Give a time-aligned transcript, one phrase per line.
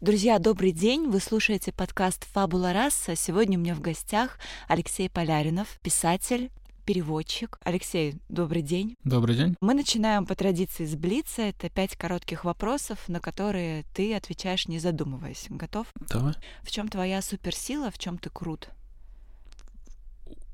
[0.00, 1.10] Друзья, добрый день!
[1.10, 3.16] Вы слушаете подкаст «Фабула раса».
[3.16, 4.38] Сегодня у меня в гостях
[4.68, 6.52] Алексей Поляринов, писатель,
[6.86, 7.58] переводчик.
[7.64, 8.94] Алексей, добрый день.
[9.02, 9.56] Добрый день.
[9.60, 11.42] Мы начинаем по традиции с Блица.
[11.42, 15.46] Это пять коротких вопросов, на которые ты отвечаешь, не задумываясь.
[15.50, 15.88] Готов?
[16.08, 16.34] Давай.
[16.62, 18.68] В чем твоя суперсила, в чем ты крут?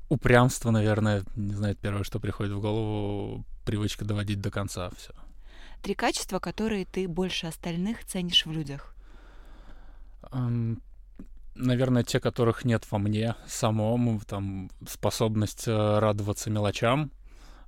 [0.09, 5.13] Упрямство, наверное, не знаю, первое, что приходит в голову, привычка доводить до конца все.
[5.83, 8.94] Три качества, которые ты больше остальных ценишь в людях.
[11.55, 17.11] Наверное, те, которых нет во мне самому, там, способность э, радоваться мелочам,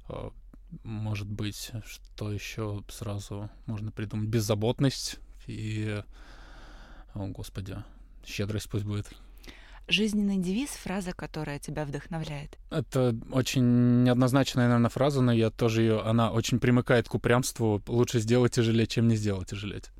[0.10, 0.30] э,
[0.84, 6.04] может быть, что еще сразу можно придумать, беззаботность и,
[7.14, 7.78] о господи,
[8.26, 9.08] щедрость пусть будет.
[9.88, 12.58] Жизненный девиз, фраза, которая тебя вдохновляет.
[12.70, 17.82] Это очень неоднозначная, наверное, фраза, но я тоже ее, она очень примыкает к упрямству.
[17.88, 19.92] Лучше сделать жалеть, чем не сделать и жалеть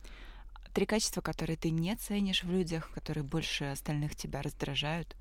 [0.78, 5.16] три качества, которые ты не ценишь в людях, которые больше остальных тебя раздражают?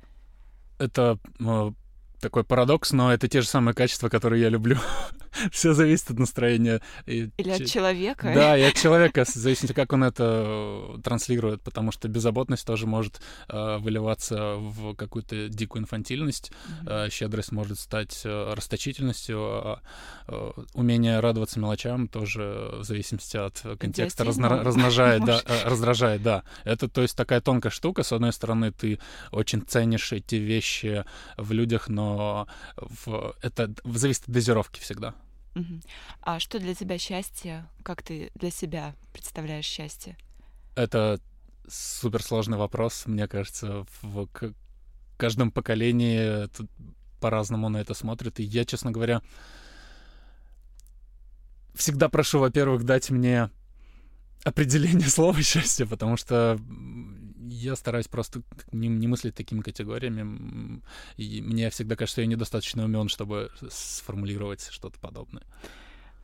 [0.77, 1.73] Это э,
[2.21, 4.79] такой парадокс, но это те же самые качества, которые я люблю.
[5.53, 6.81] Все зависит от настроения.
[7.07, 8.33] И Или от человека.
[8.35, 13.21] Да, и от человека, зависит, как он это э, транслирует, потому что беззаботность тоже может
[13.49, 17.07] э, выливаться в какую-то дикую инфантильность, mm-hmm.
[17.07, 19.81] э, щедрость может стать э, расточительностью, а
[20.29, 26.43] э, умение радоваться мелочам тоже в зависимости от контекста разно- размножает, да, э, раздражает, да.
[26.65, 28.03] Это, то есть, такая тонкая штука.
[28.03, 28.99] С одной стороны, ты
[29.33, 31.05] очень ценишь эти вещи
[31.37, 32.06] в людях, но
[32.77, 35.15] в, это зависит от дозировки всегда.
[36.21, 37.67] А что для тебя счастье?
[37.83, 40.17] Как ты для себя представляешь счастье?
[40.75, 41.19] Это
[41.67, 44.29] суперсложный вопрос, мне кажется, в
[45.17, 46.49] каждом поколении
[47.21, 48.39] по-разному на это смотрит.
[48.41, 49.23] И я, честно говоря,
[51.75, 53.51] всегда прошу, во-первых, дать мне
[54.45, 56.59] определение слова счастье, потому что
[57.57, 60.83] я стараюсь просто не, не мыслить такими категориями.
[61.17, 65.45] И мне всегда кажется, что я недостаточно умен, чтобы сформулировать что-то подобное.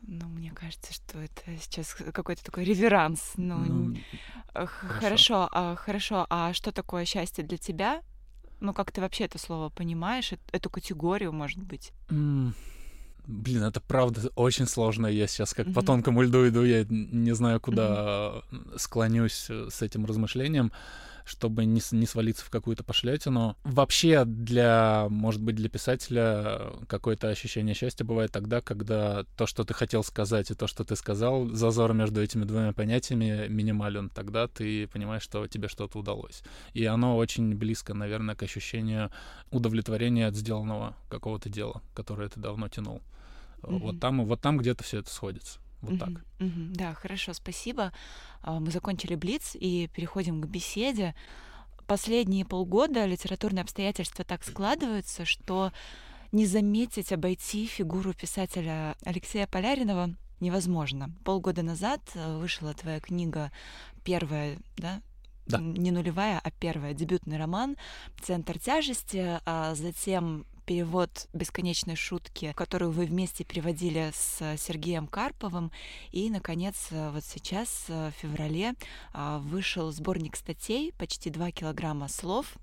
[0.05, 3.33] Ну, мне кажется, что это сейчас какой-то такой реверанс.
[3.37, 3.97] Ну, ну
[4.53, 4.99] хорошо.
[4.99, 6.27] Хорошо, а, хорошо.
[6.29, 8.01] А что такое счастье для тебя?
[8.59, 11.91] Ну, как ты вообще это слово понимаешь, эту категорию, может быть?
[12.09, 12.53] Mm.
[13.25, 15.07] Блин, это правда очень сложно.
[15.07, 15.73] Я сейчас как mm-hmm.
[15.73, 18.77] по тонкому льду иду, я не знаю, куда mm-hmm.
[18.77, 20.73] склонюсь с этим размышлением
[21.25, 23.55] чтобы не, не свалиться в какую-то пошлятину.
[23.63, 29.73] Вообще для, может быть, для писателя какое-то ощущение счастья бывает тогда, когда то, что ты
[29.73, 34.09] хотел сказать, и то, что ты сказал, зазор между этими двумя понятиями минимален.
[34.09, 36.43] Тогда ты понимаешь, что тебе что-то удалось.
[36.73, 39.11] И оно очень близко, наверное, к ощущению
[39.51, 43.01] удовлетворения от сделанного какого-то дела, которое ты давно тянул.
[43.61, 43.79] Mm-hmm.
[43.79, 45.59] Вот там, вот там где-то все это сходится.
[45.83, 46.09] Вот так.
[46.39, 47.91] Да, хорошо, спасибо.
[48.41, 51.13] А, мы закончили Блиц и переходим к беседе.
[51.87, 55.71] Последние полгода литературные обстоятельства так складываются, что
[56.31, 61.11] не заметить, обойти фигуру писателя Алексея Поляринова невозможно.
[61.23, 63.51] Полгода назад э, вышла твоя книга
[64.03, 65.01] первая, да,
[65.45, 65.59] да.
[65.59, 67.77] не нулевая, а первая, дебютный роман
[68.21, 75.71] «Центр тяжести», а затем перевод «Бесконечной шутки», которую вы вместе переводили с Сергеем Карповым.
[76.11, 78.73] И, наконец, вот сейчас, в феврале,
[79.13, 82.57] а, вышел сборник статей, почти 2 килограмма слов,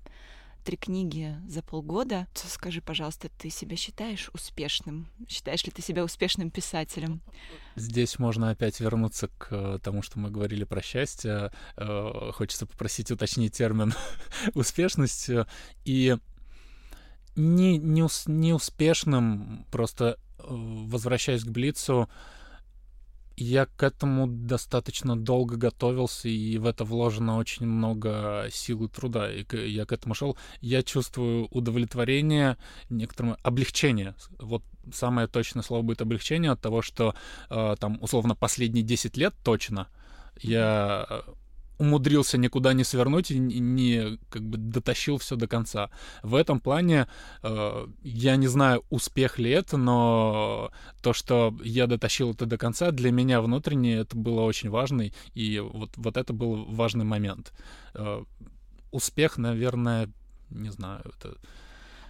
[0.63, 2.27] три книги за полгода.
[2.33, 5.07] Скажи, пожалуйста, ты себя считаешь успешным?
[5.27, 7.21] Считаешь ли ты себя успешным писателем?
[7.75, 11.51] Здесь можно опять вернуться к тому, что мы говорили про счастье.
[11.77, 13.93] Э, хочется попросить уточнить термин
[14.53, 15.29] успешность.
[15.85, 16.17] И
[17.35, 22.09] не, не, неуспешным, просто э, возвращаясь к Блицу,
[23.37, 29.31] я к этому достаточно долго готовился, и в это вложено очень много сил и труда,
[29.31, 30.37] и я к этому шел.
[30.59, 32.57] Я чувствую удовлетворение,
[32.89, 34.15] некоторое облегчение.
[34.39, 34.63] Вот
[34.93, 37.15] самое точное слово будет облегчение от того, что
[37.49, 39.87] э, там, условно, последние 10 лет точно
[40.39, 41.23] я
[41.81, 45.89] умудрился никуда не свернуть и не как бы дотащил все до конца.
[46.21, 47.07] В этом плане
[47.41, 52.91] э, я не знаю, успех ли это, но то, что я дотащил это до конца,
[52.91, 57.51] для меня внутренне это было очень важно, и вот, вот это был важный момент.
[57.95, 58.23] Э,
[58.91, 60.07] успех, наверное,
[60.51, 61.35] не знаю, это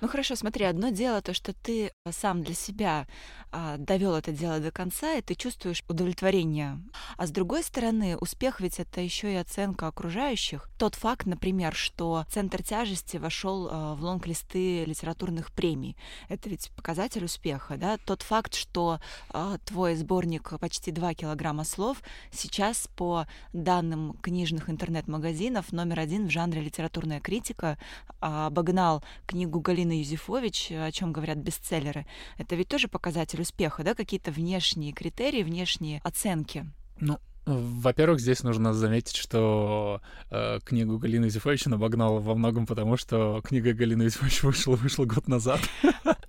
[0.01, 3.07] ну хорошо, смотри, одно дело то, что ты сам для себя
[3.51, 6.81] а, довел это дело до конца, и ты чувствуешь удовлетворение.
[7.17, 10.69] А с другой стороны, успех ведь это еще и оценка окружающих.
[10.79, 15.95] Тот факт, например, что центр тяжести вошел а, в лонг-листы литературных премий,
[16.29, 17.97] это ведь показатель успеха, да?
[17.97, 18.99] Тот факт, что
[19.29, 22.01] а, твой сборник почти 2 килограмма слов
[22.31, 27.77] сейчас по данным книжных интернет-магазинов номер один в жанре литературная критика
[28.19, 32.05] а, обогнал книгу Галины Ирина Юзефович, о чем говорят бестселлеры,
[32.37, 36.65] это ведь тоже показатель успеха, да, какие-то внешние критерии, внешние оценки.
[36.99, 43.41] Ну, во-первых, здесь нужно заметить, что э, книгу Галины Юзефович обогнала во многом потому, что
[43.43, 45.59] книга Галины Юзефович вышла, вышла год назад.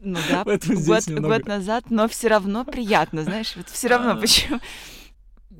[0.00, 1.29] Ну да, год, немного...
[1.29, 4.17] год назад, но все равно приятно, знаешь, вот все равно а.
[4.17, 4.58] почему.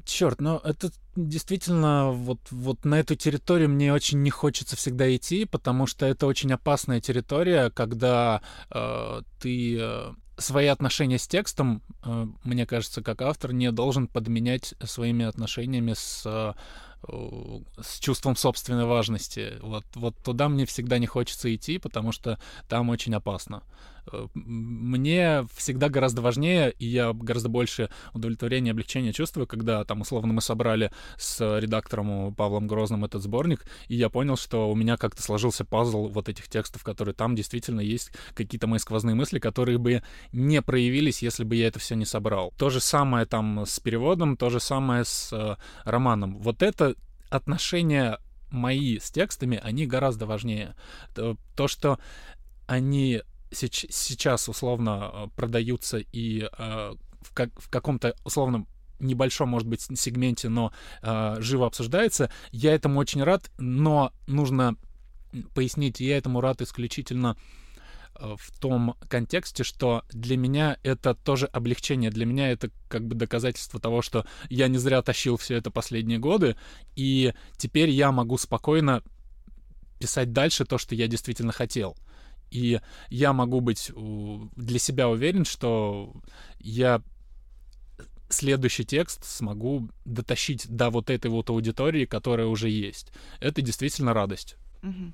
[0.04, 5.44] Черт, но это действительно вот, вот на эту территорию мне очень не хочется всегда идти,
[5.44, 12.26] потому что это очень опасная территория, когда э, ты э, свои отношения с текстом, э,
[12.44, 16.52] мне кажется, как автор, не должен подменять своими отношениями с э,
[17.81, 19.55] с чувством собственной важности.
[19.60, 22.38] Вот, вот туда мне всегда не хочется идти, потому что
[22.69, 23.62] там очень опасно.
[23.64, 23.91] Э,
[24.34, 30.32] мне всегда гораздо важнее, и я гораздо больше удовлетворения и облегчения чувствую, когда там условно
[30.32, 35.22] мы собрали с редактором Павлом Грозным этот сборник, и я понял, что у меня как-то
[35.22, 40.02] сложился пазл вот этих текстов, которые там действительно есть какие-то мои сквозные мысли, которые бы
[40.32, 42.52] не проявились, если бы я это все не собрал.
[42.56, 46.38] То же самое там с переводом, то же самое с э, романом.
[46.38, 46.94] Вот это
[47.31, 48.19] отношения
[48.50, 50.75] мои с текстами, они гораздо важнее.
[51.14, 51.98] То что
[52.66, 53.22] они
[53.52, 58.66] сейчас условно э, продаются и э, в, как, в каком-то условном
[59.02, 60.72] небольшом, может быть, сегменте, но
[61.02, 62.31] э, живо обсуждается.
[62.50, 64.76] Я этому очень рад, но нужно
[65.54, 67.37] пояснить, я этому рад исключительно
[68.14, 73.14] э, в том контексте, что для меня это тоже облегчение, для меня это как бы
[73.14, 76.56] доказательство того, что я не зря тащил все это последние годы,
[76.94, 79.02] и теперь я могу спокойно
[79.98, 81.96] писать дальше то, что я действительно хотел.
[82.52, 83.90] И я могу быть
[84.56, 86.12] для себя уверен, что
[86.60, 87.02] я
[88.28, 93.12] следующий текст смогу дотащить до вот этой вот аудитории, которая уже есть.
[93.40, 94.56] Это действительно радость.
[94.82, 95.12] Угу.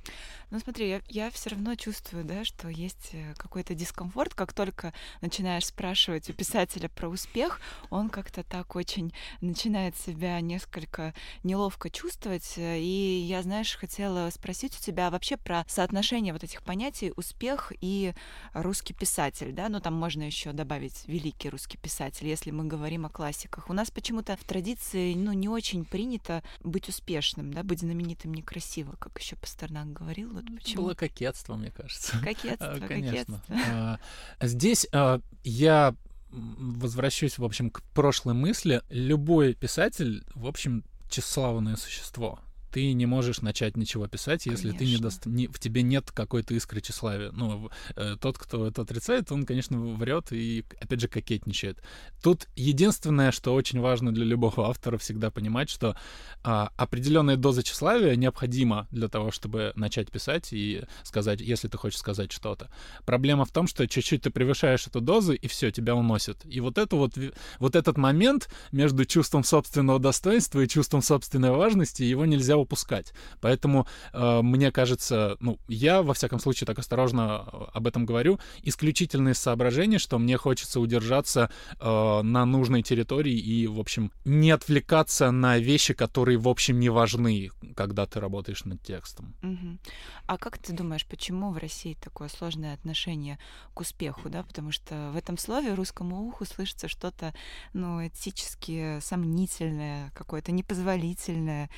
[0.51, 4.95] Ну смотри, я, я все равно чувствую, да, что есть э, какой-то дискомфорт, как только
[5.21, 7.61] начинаешь спрашивать у писателя про успех,
[7.91, 9.13] он как-то так очень
[9.43, 11.13] начинает себя несколько
[11.45, 12.55] неловко чувствовать.
[12.57, 17.71] Э, и я, знаешь, хотела спросить у тебя вообще про соотношение вот этих понятий успех
[17.83, 18.15] и
[18.55, 23.11] русский писатель, да, ну там можно еще добавить великий русский писатель, если мы говорим о
[23.11, 23.69] классиках.
[23.69, 28.97] У нас почему-то в традиции, ну, не очень принято быть успешным, да, быть знаменитым некрасиво,
[28.99, 30.83] как еще Пастернак говорил, вот почему?
[30.83, 32.19] Было кокетство, мне кажется.
[32.23, 33.43] Кокетство, а, Конечно.
[33.51, 33.99] А,
[34.41, 35.95] здесь а, я
[36.31, 38.83] возвращусь, в общем, к прошлой мысли.
[38.91, 42.41] Любой писатель, в общем, тщеславное существо
[42.71, 44.79] ты не можешь начать ничего писать, если конечно.
[44.79, 47.31] ты не, даст, не в тебе нет какой-то искры тщеславия.
[47.33, 51.83] Ну, э, тот, кто это отрицает, он, конечно, врет и, опять же, кокетничает.
[52.23, 55.97] Тут единственное, что очень важно для любого автора всегда понимать, что
[56.43, 61.99] а, определенная доза тщеславия необходима для того, чтобы начать писать и сказать, если ты хочешь
[61.99, 62.71] сказать что-то.
[63.07, 66.45] Проблема в том, что чуть-чуть ты превышаешь эту дозу, и все, тебя уносит.
[66.45, 67.15] И вот это вот,
[67.59, 73.13] вот этот момент между чувством собственного достоинства и чувством собственной важности, его нельзя упускать.
[73.41, 78.39] Поэтому э, мне кажется, ну, я, во всяком случае, так осторожно э, об этом говорю,
[78.63, 81.51] исключительно из соображения, что мне хочется удержаться
[81.81, 86.89] э, на нужной территории и, в общем, не отвлекаться на вещи, которые, в общем, не
[86.89, 89.35] важны, когда ты работаешь над текстом.
[89.43, 89.79] Угу.
[90.27, 93.39] А как ты думаешь, почему в России такое сложное отношение
[93.75, 94.43] к успеху, да?
[94.43, 97.35] Потому что в этом слове русскому уху слышится что-то,
[97.73, 101.71] ну, этически сомнительное, какое-то непозволительное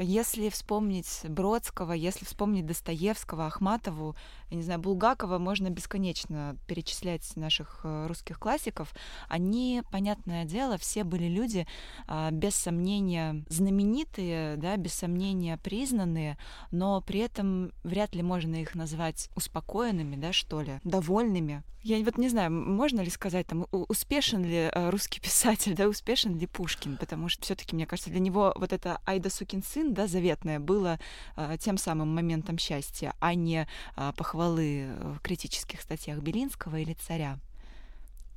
[0.00, 4.16] если вспомнить Бродского, если вспомнить Достоевского, Ахматову,
[4.50, 8.94] я не знаю, Булгакова, можно бесконечно перечислять наших э, русских классиков.
[9.28, 11.66] Они, понятное дело, все были люди,
[12.06, 16.38] а, без сомнения, знаменитые, да, без сомнения признанные,
[16.70, 21.62] но при этом вряд ли можно их назвать успокоенными, да, что ли, довольными.
[21.82, 26.36] Я вот не знаю, можно ли сказать, там, успешен ли э, русский писатель, да, успешен
[26.36, 29.94] ли Пушкин, потому что все таки мне кажется, для него вот это «Айда сукин сын,
[29.94, 30.98] да, заветное, было
[31.36, 37.38] а, тем самым моментом счастья, а не а, похвалы в критических статьях Белинского или царя?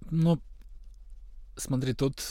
[0.09, 0.39] Ну,
[1.55, 2.21] смотри, тут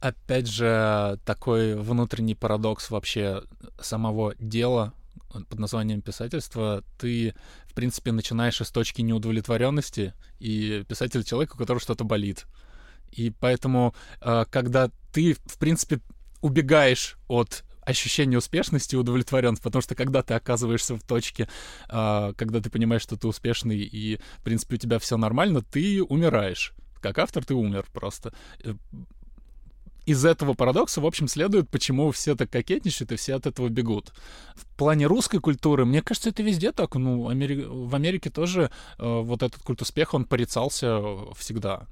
[0.00, 3.42] опять же такой внутренний парадокс вообще
[3.80, 4.94] самого дела
[5.48, 7.34] под названием писательство, ты,
[7.66, 12.46] в принципе, начинаешь из точки неудовлетворенности, и писатель человек, у которого что-то болит.
[13.12, 16.00] И поэтому, э, когда ты, в принципе,
[16.40, 21.48] убегаешь от ощущения успешности и удовлетворенности, потому что когда ты оказываешься в точке,
[21.88, 26.02] э, когда ты понимаешь, что ты успешный и, в принципе, у тебя все нормально, ты
[26.02, 26.72] умираешь.
[27.00, 28.32] Как автор ты умер просто
[28.62, 28.74] э,
[30.06, 34.12] из этого парадокса, в общем, следует, почему все так кокетничают и все от этого бегут.
[34.54, 36.94] В плане русской культуры, мне кажется, это везде так.
[36.96, 37.64] Ну, Амери...
[37.64, 41.00] в Америке тоже э, вот этот культ успеха, он порицался
[41.36, 41.86] всегда.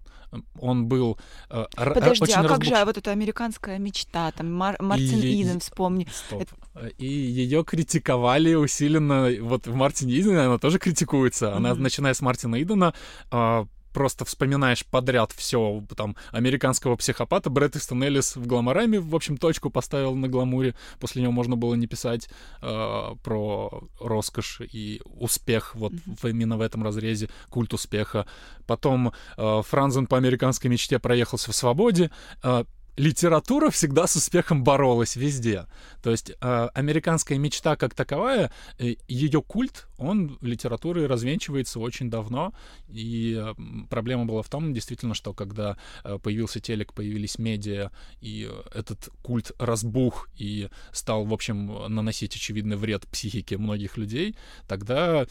[0.61, 1.19] Он был
[1.51, 4.77] э, Подожди, очень а как же а вот эта американская мечта, там Мар...
[4.81, 5.43] Мартин и...
[5.43, 6.07] Иден, вспомни.
[6.13, 6.43] Стоп.
[6.43, 6.89] Это...
[6.99, 9.29] И ее критиковали усиленно.
[9.41, 11.47] Вот в Мартине Идене она тоже критикуется.
[11.47, 11.57] Mm-hmm.
[11.57, 12.95] Она, начиная с Мартина Идена,
[13.31, 17.51] э, просто вспоминаешь подряд все там американского психопата.
[17.51, 20.75] Брэд Истон Эллис в гламораме, в общем, точку поставил на гламуре.
[21.01, 22.29] После него можно было не писать
[22.63, 26.19] э, про роскошь и успех вот mm-hmm.
[26.23, 28.27] в, именно в этом разрезе, культ успеха.
[28.67, 32.11] Потом э, Франзен по американской мечте проехался в свободе.
[32.43, 32.65] Э,
[32.99, 35.67] литература всегда с успехом боролась везде.
[36.03, 42.11] То есть э, американская мечта как таковая, э, ее культ, он в литературе развенчивается очень
[42.11, 42.53] давно.
[42.89, 43.55] И э,
[43.89, 47.91] проблема была в том, действительно, что когда э, появился телек, появились медиа,
[48.21, 54.37] и этот культ разбух и стал, в общем, наносить очевидный вред психике многих людей,
[54.67, 55.27] тогда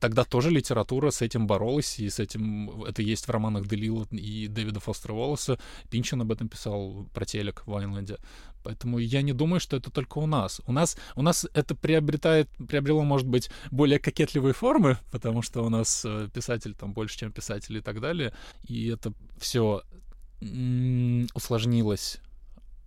[0.00, 4.48] тогда тоже литература с этим боролась, и с этим это есть в романах Делила и
[4.48, 5.58] Дэвида Фостера Уоллеса.
[5.90, 8.18] Пинчен об этом писал про телек в Айнленде.
[8.62, 10.62] Поэтому я не думаю, что это только у нас.
[10.66, 15.68] У нас, у нас это приобретает, приобрело, может быть, более кокетливые формы, потому что у
[15.68, 18.34] нас э, писатель там больше, чем писатель и так далее.
[18.66, 19.82] И это все
[21.34, 22.20] усложнилось.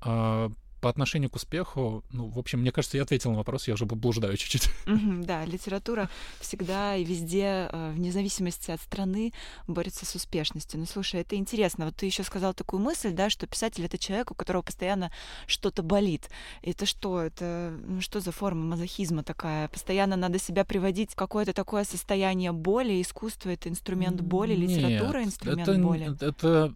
[0.02, 0.52] А
[0.88, 3.84] по отношению к успеху, ну, в общем, мне кажется, я ответил на вопрос, я уже
[3.84, 4.70] блуждаю чуть-чуть.
[5.26, 9.34] да, литература всегда и везде, э, вне зависимости от страны,
[9.68, 10.80] борется с успешностью.
[10.80, 11.88] Ну, слушай, это интересно.
[11.88, 15.12] Вот ты еще сказал такую мысль, да, что писатель— это человек, у которого постоянно
[15.46, 16.30] что-то болит.
[16.62, 17.22] Это что?
[17.22, 19.68] Это ну, что за форма мазохизма такая?
[19.68, 25.68] Постоянно надо себя приводить в какое-то такое состояние боли, искусство— это инструмент боли, литература— инструмент
[25.68, 26.18] это, боли?
[26.22, 26.74] Это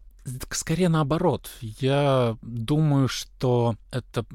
[0.52, 1.50] Скорее наоборот.
[1.62, 4.26] Я думаю, что это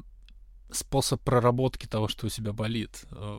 [0.70, 3.04] способ проработки того, что у тебя болит.
[3.10, 3.38] Э,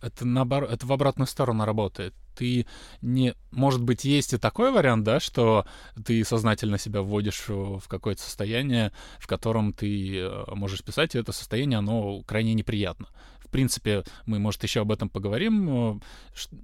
[0.00, 2.14] это, наоборот, это в обратную сторону работает.
[2.36, 2.66] Ты
[3.02, 3.34] не...
[3.50, 5.66] Может быть, есть и такой вариант, да, что
[6.04, 11.32] ты сознательно себя вводишь в какое-то состояние, в котором ты э, можешь писать, и это
[11.32, 13.08] состояние, оно крайне неприятно.
[13.48, 16.00] В принципе, мы, может, еще об этом поговорим.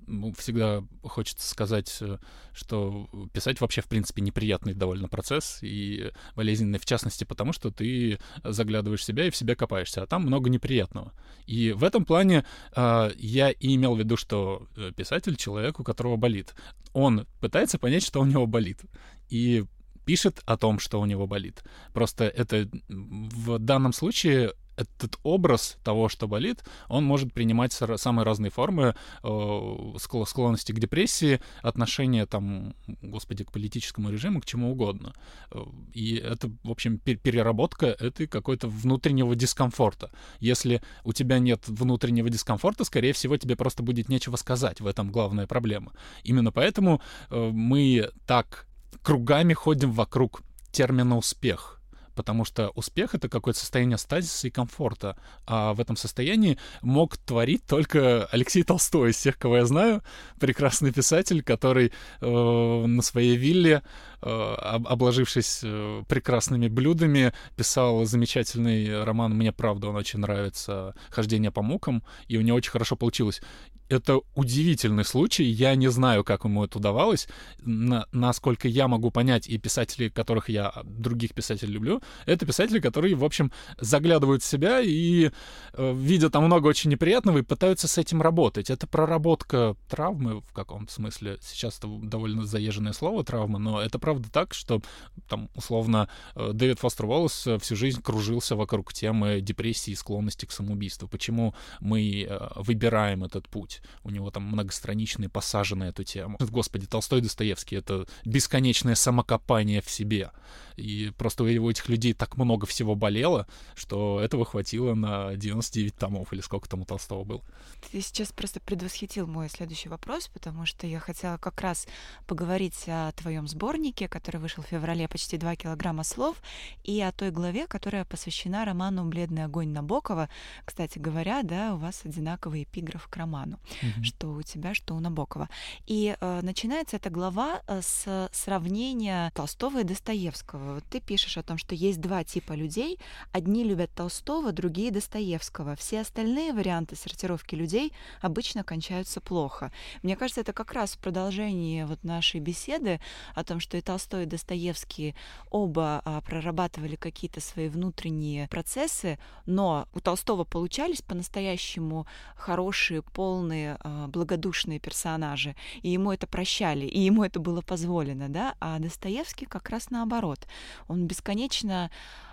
[0.07, 2.19] Ну, всегда хочется сказать, э,
[2.53, 8.19] что писать вообще, в принципе, неприятный довольно процесс и болезненный, в частности, потому что ты
[8.45, 11.15] заглядываешь в себя и в себя копаешься, а там много неприятного.
[11.47, 12.45] И в этом плане
[12.77, 16.55] э, я и имел в виду, что э, писатель— человек, у которого болит.
[16.93, 18.83] Он пытается понять, что у него болит.
[19.31, 19.65] И
[20.05, 21.65] пишет о том, что у него болит.
[21.95, 28.51] Просто это в данном случае этот образ того, что болит, он может принимать самые разные
[28.51, 29.95] формы, э,
[30.27, 35.15] склонности к депрессии, отношения там, господи, к политическому режиму, к чему угодно.
[35.51, 35.63] Э,
[35.93, 40.11] и это, в общем, переработка этой какой-то внутреннего дискомфорта.
[40.41, 44.81] Если у тебя нет внутреннего дискомфорта, скорее всего, тебе просто будет нечего сказать.
[44.81, 45.93] В этом главная проблема.
[46.25, 47.01] Именно поэтому
[47.31, 48.67] э, мы так
[49.03, 51.74] кругами ходим вокруг термина «успех»
[52.15, 55.17] потому что успех— это какое-то состояние стазиса и комфорта,
[55.47, 60.03] а в этом состоянии мог творить только Алексей Толстой из всех, кого я знаю,
[60.39, 63.83] прекрасный писатель, который э, на своей вилле,
[64.25, 70.95] обложившись э, прекрасными блюдами, писал замечательный роман «Мне правда он очень нравится.
[71.11, 73.41] Хождение по мукам», и у него очень хорошо получилось
[73.89, 75.45] это удивительный случай.
[75.45, 77.29] Я не знаю, как ему это удавалось.
[77.63, 83.15] На, насколько я могу понять, и писатели, которых я, других писателей люблю, это писатели, которые,
[83.15, 85.31] в общем, заглядывают в себя и
[85.73, 88.71] э, видят там много очень неприятного и пытаются с этим работать.
[88.71, 91.39] Это проработка травмы в каком-то смысле.
[91.43, 94.81] Сейчас это довольно заезженное слово травма, но это правда так, что
[95.29, 100.47] там, условно, э, Дэвид Фостер Уоллес э, всю жизнь кружился вокруг темы депрессии и склонности
[100.47, 101.09] к самоубийству.
[101.09, 103.83] Почему мы э, выбираем этот путь?
[104.05, 106.39] У него там многостраничные пассажи на эту тему.
[106.41, 110.31] Господи, Толстой Достоевский— это бесконечное самокопание в себе.
[110.77, 116.33] И просто у этих людей так много всего болело, что этого хватило на 99 томов
[116.33, 117.43] или сколько там у Толстого был.
[117.91, 121.87] Ты сейчас просто предвосхитил мой следующий вопрос, потому что я хотела как раз
[122.27, 126.37] поговорить о твоем сборнике, который вышел в феврале почти 2 килограмма слов,
[126.83, 130.29] и о той главе, которая посвящена роману «Бледный огонь» Набокова.
[130.65, 134.03] Кстати говоря, да, у вас одинаковый эпиграф к роману, mm-hmm.
[134.03, 135.49] что у тебя, что у Набокова.
[135.87, 140.64] И э, начинается эта глава э, с сравнения Толстого и Достоевского.
[140.73, 142.99] Вот ты пишешь о том, что есть два типа людей.
[143.33, 145.77] Одни любят Толстого, другие Достоевского.
[145.77, 149.73] Все остальные варианты сортировки людей обычно кончаются плохо.
[150.03, 153.01] Мне кажется, это как раз в продолжении вот нашей беседы
[153.35, 155.15] о том, что и Толстой, и Достоевский
[155.51, 162.07] оба а, прорабатывали какие-то свои внутренние процессы, но у Толстого получались по-настоящему
[162.37, 168.55] хорошие, полные, а, благодушные персонажи, и ему это прощали, и ему это было позволено, да,
[168.61, 170.41] а Достоевский как раз наоборот.
[170.89, 171.91] Он бесконечно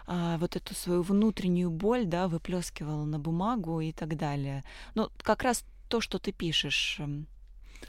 [0.08, 4.64] а, вот эту свою внутреннюю боль, да, выплескивал на бумагу и так далее.
[4.96, 7.00] Ну, как раз то, что ты пишешь,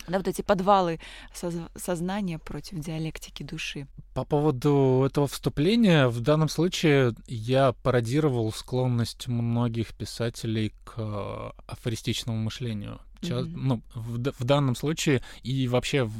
[0.08, 1.00] да, вот эти подвалы
[1.34, 3.86] соз- сознания против диалектики души.
[4.14, 12.38] По поводу этого вступления, в данном случае я пародировал склонность многих писателей к э, афористичному
[12.38, 13.00] мышлению.
[13.20, 13.52] Mm-hmm.
[13.54, 16.14] Ну, в, в данном случае, и вообще в,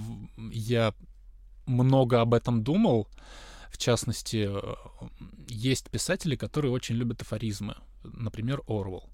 [0.53, 0.95] я
[1.67, 3.09] много об этом думал,
[3.73, 4.75] в частности, э,
[5.49, 7.75] есть писатели, которые очень любят афоризмы.
[8.05, 9.12] Например, Орвел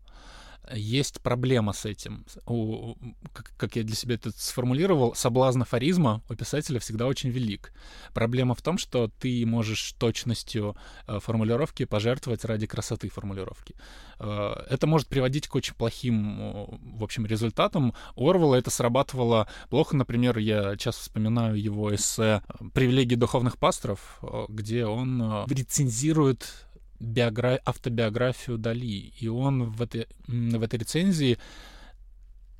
[0.75, 2.25] есть проблема с этим.
[2.47, 2.95] У,
[3.33, 7.73] как, как я для себя это сформулировал, соблазн афоризма у писателя всегда очень велик.
[8.15, 13.75] Проблема в том, что ты можешь точностью э, формулировки пожертвовать ради красоты формулировки.
[14.19, 17.95] Э, это может приводить к очень плохим, в общем, результатам.
[18.17, 19.97] У Орвелла это срабатывало плохо.
[19.97, 22.43] Например, я часто вспоминаю его эссе
[22.75, 26.68] «Привилегии духовных пасторов», э, где он рецензирует
[27.01, 27.61] биогра...
[27.65, 29.13] автобиографию Дали.
[29.19, 31.39] И он в этой, в этой рецензии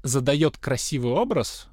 [0.03, 1.69] задает красивый образ,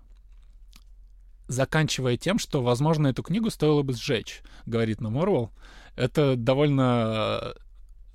[1.47, 5.51] заканчивая тем, что, возможно, эту книгу стоило бы сжечь, говорит нам Орвел.
[5.95, 7.55] Это довольно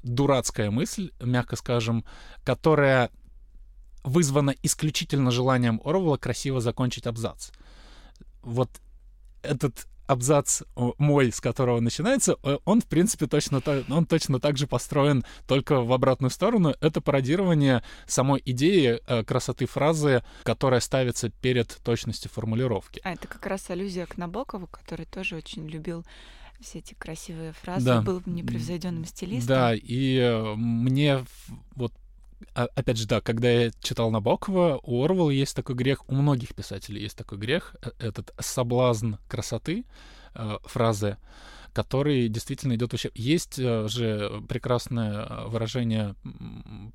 [0.03, 2.05] дурацкая мысль, мягко скажем,
[2.45, 3.11] которая
[4.03, 7.51] вызвана исключительно желанием Орвела красиво закончить абзац.
[8.43, 8.71] Вот
[9.43, 10.63] этот абзац
[10.99, 15.81] мой, с которого начинается, э, он, в принципе, точно, он точно так же построен, только
[15.81, 16.75] в обратную сторону.
[16.81, 23.01] Это пародирование самой идеи э, красоты фразы, которая ставится перед точностью формулировки.
[23.05, 26.05] А это как раз аллюзия к Набокову, который тоже очень любил
[26.61, 28.03] все эти красивые фразы, да.
[28.03, 29.49] был непревзойденным стилистом.
[29.49, 31.25] Да, и э, мне
[31.75, 31.93] вот
[32.55, 37.03] опять же, да, когда я читал Набокова, у Орвелла есть такой грех, у многих писателей
[37.03, 39.85] есть такой грех, э, этот соблазн красоты,
[40.35, 41.17] э, фразы,
[41.73, 43.11] который действительно идет вообще.
[43.15, 46.15] Есть э, же прекрасное выражение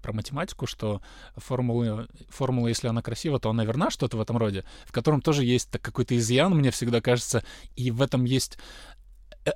[0.02, 1.02] про математику, что
[1.36, 5.44] формула, формула, если она красива, то она верна, что-то в этом роде, в котором тоже
[5.44, 7.44] есть какой-то изъян, мне всегда кажется,
[7.76, 8.58] и в этом есть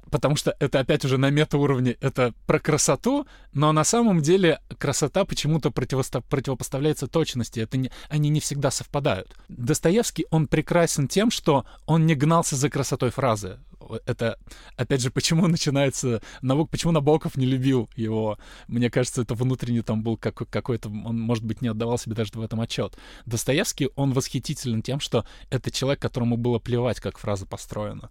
[0.10, 5.26] потому что это опять уже на метауровне, это про красоту, но на самом деле красота
[5.26, 9.36] почему-то противопоставляется точности, это не, они не всегда совпадают.
[9.48, 13.60] Достоевский, он прекрасен тем, что он не гнался за красотой фразы.
[14.06, 14.38] Это,
[14.76, 18.38] опять же, почему начинается Набок, почему Набоков не любил его.
[18.68, 22.32] Мне кажется, это внутренне там был как, какой-то, он, может быть, не отдавал себе даже
[22.34, 22.98] в этом отчет.
[23.26, 28.10] Достоевский, он восхитителен тем, что это человек, которому было плевать, как фраза построена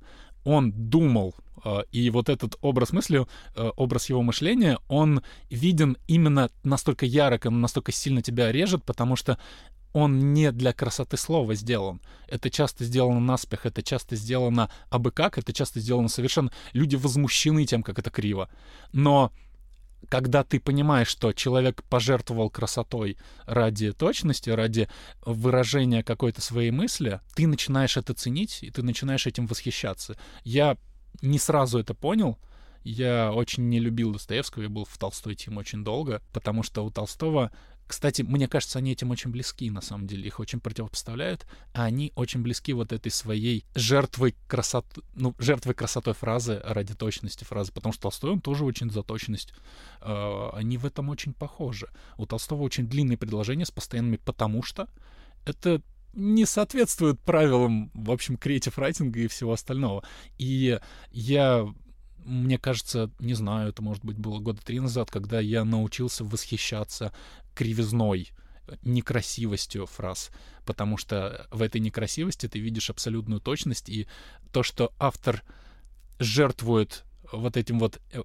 [0.48, 1.34] он думал,
[1.90, 7.92] и вот этот образ мысли, а, образ его мышления, он виден именно настолько ярко, настолько
[7.92, 9.38] сильно тебя режет, потому что
[9.92, 12.01] он не для красоты слова сделан.
[12.29, 16.53] Это часто сделано наспех, это часто сделано абы как, это часто сделано совершенно...
[16.73, 18.49] Люди возмущены тем, как это криво.
[18.92, 19.33] Но
[20.09, 23.16] когда ты понимаешь, что человек пожертвовал красотой
[23.47, 24.88] ради точности, ради
[25.25, 30.16] выражения какой-то своей мысли, ты начинаешь это ценить, и ты начинаешь этим восхищаться.
[30.44, 30.77] Я
[31.22, 32.38] не сразу это понял.
[32.85, 36.90] Я очень не любил Достоевского, я был в Толстой тим очень долго, потому что у
[36.90, 37.50] Толстого
[37.88, 40.26] кстати, мне кажется, они этим очень близки, на самом деле.
[40.26, 46.12] Их очень противопоставляют, а они очень близки вот этой своей жертвой красоты, ну, жертвой красотой
[46.12, 49.54] фразы ради точности фразы, потому что Толстой, он тоже очень за точность.
[50.02, 51.88] Э, они в этом очень похожи.
[52.18, 54.87] У Толстого очень длинные предложения с постоянными «потому что».
[55.46, 55.81] Это
[56.14, 60.05] не соответствует правилам, в общем, креатив райтинга и всего остального.
[60.38, 60.79] И
[61.11, 61.66] я
[62.25, 67.12] мне кажется, не знаю, это, может быть, было года три назад, когда я научился восхищаться
[67.55, 68.31] кривизной,
[68.83, 70.31] некрасивостью фраз,
[70.66, 74.07] потому что в этой некрасивости ты видишь абсолютную точность, и
[74.53, 75.42] то, что автор
[76.18, 78.22] жертвует вот этим вот, э,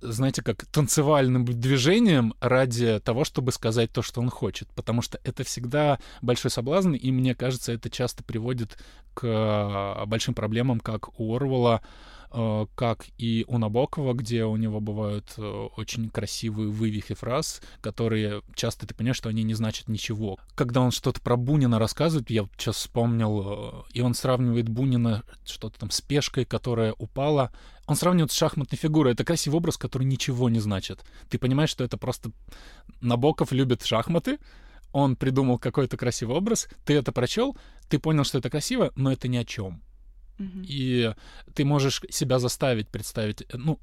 [0.00, 4.68] знаете, как танцевальным движением ради того, чтобы сказать то, что он хочет.
[4.74, 8.78] Потому что это всегда большой соблазн, и мне кажется, это часто приводит
[9.14, 11.82] к а, большим проблемам, как у Орвала,
[12.30, 15.42] как и у Набокова, где у него бывают э,
[15.76, 20.38] очень красивые вывихи фраз, которые часто ты понимаешь, что они не значат ничего.
[20.54, 25.24] Когда он что-то про Бунина рассказывает, я вот сейчас вспомнил, э, и он сравнивает Бунина
[25.44, 27.52] что-то там с пешкой, которая упала,
[27.86, 29.14] он сравнивает с шахматной фигурой.
[29.14, 31.04] Это красивый образ, который ничего не значит.
[31.28, 32.30] Ты понимаешь, что это просто
[33.00, 34.38] Набоков любит шахматы,
[34.92, 37.56] он придумал какой-то красивый образ, ты это прочел,
[37.88, 39.82] ты понял, что это красиво, но это ни о чем.
[40.68, 41.12] И
[41.54, 43.78] ты можешь себя заставить представить, э, ну,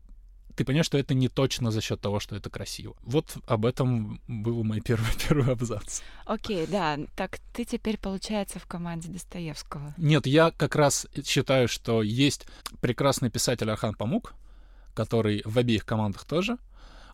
[0.58, 2.96] ты понимаешь, что это не точно за счет того, что это красиво.
[3.04, 6.02] Вот об этом был мой первый, первый абзац.
[6.26, 6.98] Окей, okay, да.
[7.15, 9.93] Так ты теперь, получается, в команде Достоевского.
[9.98, 12.48] Нет, я как раз считаю, что есть
[12.82, 14.34] прекрасный писатель Архан Памук,
[14.96, 16.58] который в обеих командах тоже.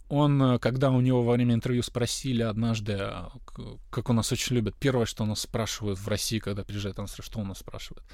[0.07, 3.31] Он, э, когда у него во время интервью спросили однажды, а,
[3.89, 7.39] как у нас очень любят, первое, что у нас спрашивают в России, когда приезжает что
[7.39, 8.05] у нас спрашивают?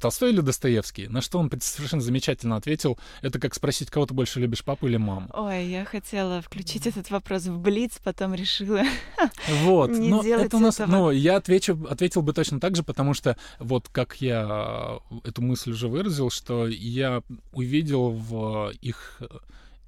[0.00, 1.08] Толстой или Достоевский?
[1.08, 2.98] На что он совершенно замечательно ответил.
[3.22, 5.28] Это как спросить, кого ты больше любишь, папу или маму?
[5.32, 8.82] Ой, я хотела включить этот вопрос в Блиц, потом решила
[9.62, 9.90] вот.
[9.90, 10.90] не но делать это у нас, этого.
[10.90, 15.70] Ну, я отвечу, ответил бы точно так же, потому что вот как я эту мысль
[15.70, 19.20] уже выразил, что я увидел в их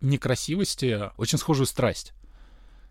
[0.01, 2.13] некрасивости очень схожую страсть.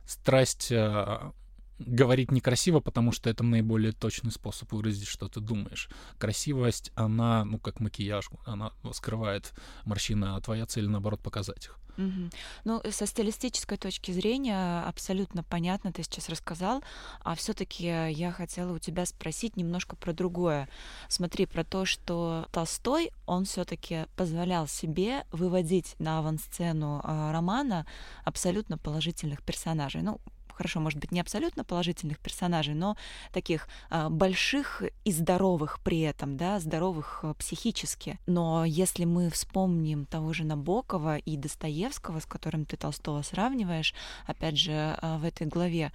[0.06, 1.32] Страсть э,
[1.80, 5.90] говорить некрасиво, потому что это наиболее точный способ выразить, что ты думаешь.
[6.18, 9.54] Красивость, она, ну, как макияж, она скрывает
[9.86, 11.80] морщины, а твоя цель, наоборот, показать их.
[12.00, 12.30] Угу.
[12.64, 16.82] Ну, со стилистической точки зрения абсолютно понятно, ты сейчас рассказал,
[17.22, 20.70] а все-таки я хотела у тебя спросить немножко про другое.
[21.10, 27.86] Смотри, про то, что Толстой, он все-таки позволял себе выводить на авансцену э, романа
[28.24, 30.02] абсолютно положительных персонажей.
[30.02, 30.22] Ну,
[30.60, 32.98] хорошо, может быть, не абсолютно положительных персонажей, но
[33.32, 38.20] таких э, больших и здоровых при этом, да, здоровых э, психически.
[38.28, 43.94] Но если мы вспомним того же Набокова и Достоевского, с которым ты Толстого сравниваешь,
[44.28, 45.94] опять же, э, в этой главе,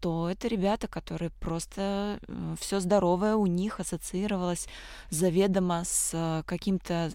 [0.00, 2.18] то это ребята, которые просто
[2.60, 4.66] все здоровое у них ассоциировалось
[5.10, 7.12] заведомо с каким-то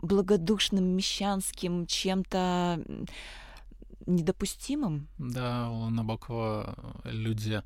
[0.00, 2.82] благодушным мещанским чем-то
[4.08, 5.08] недопустимым.
[5.18, 7.62] Да, у Набокова люди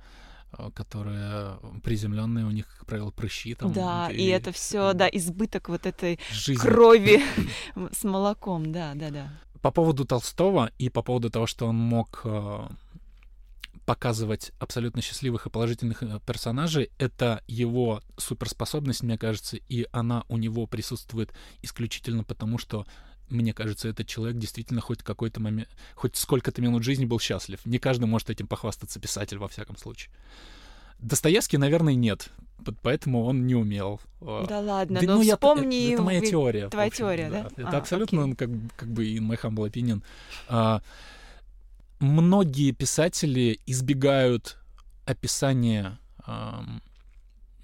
[0.58, 3.72] э, которые приземленные, у них, как правило, прыщи там.
[3.72, 6.60] Да, и, и это все, да, избыток вот этой Жизнь.
[6.60, 7.22] крови
[7.92, 9.30] с молоком, да, да, да.
[9.60, 12.68] По поводу Толстого и по поводу того, что он мог э,
[13.86, 20.36] показывать абсолютно счастливых и положительных э, персонажей, это его суперспособность, мне кажется, и она у
[20.36, 22.86] него присутствует исключительно потому, что
[23.32, 27.64] мне кажется, этот человек действительно хоть какой-то момент, хоть сколько-то минут жизни был счастлив.
[27.64, 30.12] Не каждый может этим похвастаться, писатель, во всяком случае.
[30.98, 32.30] Достоевский, наверное, нет,
[32.82, 34.00] поэтому он не умел.
[34.20, 35.74] А, да ладно, да, но ну, вспомни...
[35.74, 36.68] Я, это, это моя теория.
[36.68, 37.42] Твоя общем, теория, да?
[37.42, 37.62] да?
[37.62, 38.34] Это а, абсолютно, окей.
[38.36, 40.02] как, как бы, in my humble opinion.
[40.48, 40.80] А,
[41.98, 44.58] многие писатели избегают
[45.04, 46.64] описания а,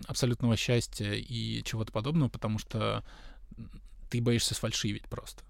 [0.07, 3.05] абсолютного счастья и чего-то подобного, потому что
[4.11, 5.43] ты боишься сфальшивить просто.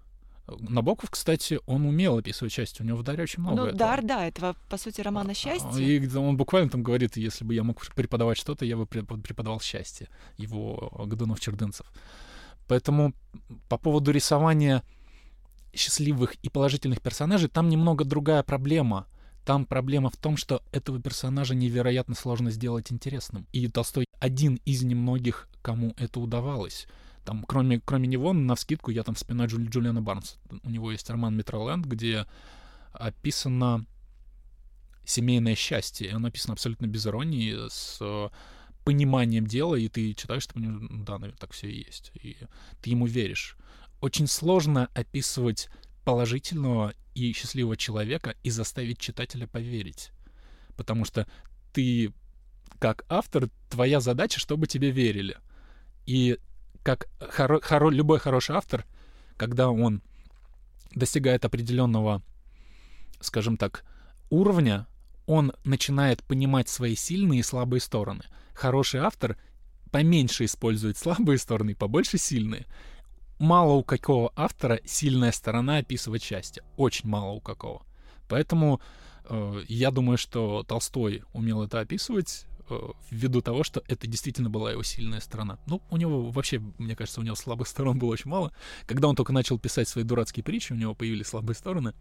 [0.59, 3.79] Набоков, кстати, он умел описывать счастье, у него в Даре очень много Ну, этого.
[3.79, 5.85] Дар, да, этого, по сути, романа «Счастье».
[5.85, 10.07] И он буквально там говорит, если бы я мог преподавать что-то, я бы преподавал счастье,
[10.37, 11.85] его Годунов-Чердынцев.
[12.67, 13.13] Поэтому
[13.67, 14.83] по поводу рисования
[15.73, 19.07] счастливых и положительных персонажей, там немного другая проблема.
[19.45, 23.47] Там проблема в том, что этого персонажа невероятно сложно сделать интересным.
[23.51, 26.87] И Толстой один из немногих, кому это удавалось.
[27.29, 30.37] Там, кроме, кроме него, на вскидку я там вспоминаю Джули, Джулиана Барнса.
[30.63, 32.25] У него есть роман «Метроленд», где
[32.91, 33.85] описано
[35.05, 36.07] семейное счастье.
[36.07, 38.31] И оно написано абсолютно без иронии, с
[38.83, 42.11] пониманием дела, и ты читаешь, ты понимаешь, да, наверное, так все и есть.
[42.15, 42.35] И
[42.81, 43.57] ты ему веришь.
[44.01, 45.69] Очень сложно описывать
[46.05, 50.09] положительного и счастливого человека и заставить читателя поверить.
[50.75, 51.27] Потому что
[51.73, 52.11] ты,
[52.79, 55.37] как автор, твоя задача, чтобы тебе верили.
[56.07, 56.39] И
[56.95, 58.83] как хоро, хоро, любой хороший автор,
[59.37, 60.01] когда он
[60.95, 62.23] достигает определенного,
[63.19, 63.85] скажем так,
[64.31, 64.87] уровня,
[65.27, 68.23] он начинает понимать свои сильные и слабые стороны.
[68.55, 69.37] Хороший автор
[69.91, 72.65] поменьше использует слабые стороны, побольше сильные.
[73.37, 76.63] Мало у какого автора сильная сторона описывать счастье.
[76.75, 77.85] Очень мало у какого.
[78.27, 78.81] Поэтому
[79.25, 82.47] э, я думаю, что Толстой умел это описывать,
[83.09, 85.57] ввиду того, что это действительно была его сильная сторона.
[85.67, 88.51] Ну, у него вообще, мне кажется, у него слабых сторон было очень мало.
[88.85, 91.93] Когда он только начал писать свои дурацкие притчи, у него появились слабые стороны,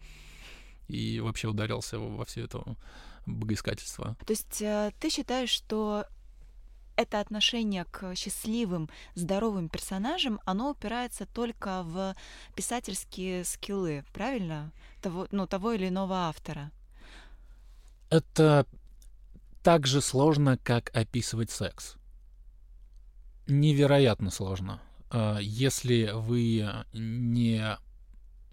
[0.89, 2.63] и вообще ударился во все это
[3.27, 4.17] богоискательство.
[4.27, 6.07] То есть э, ты считаешь, что
[6.97, 12.17] это отношение к счастливым, здоровым персонажам, оно упирается только в
[12.57, 14.73] писательские скиллы, правильно?
[15.01, 16.73] Того, ну, того или иного автора.
[18.11, 18.67] Это
[19.62, 21.97] так же сложно, как описывать секс.
[23.47, 24.81] Невероятно сложно.
[25.11, 27.79] А, если вы не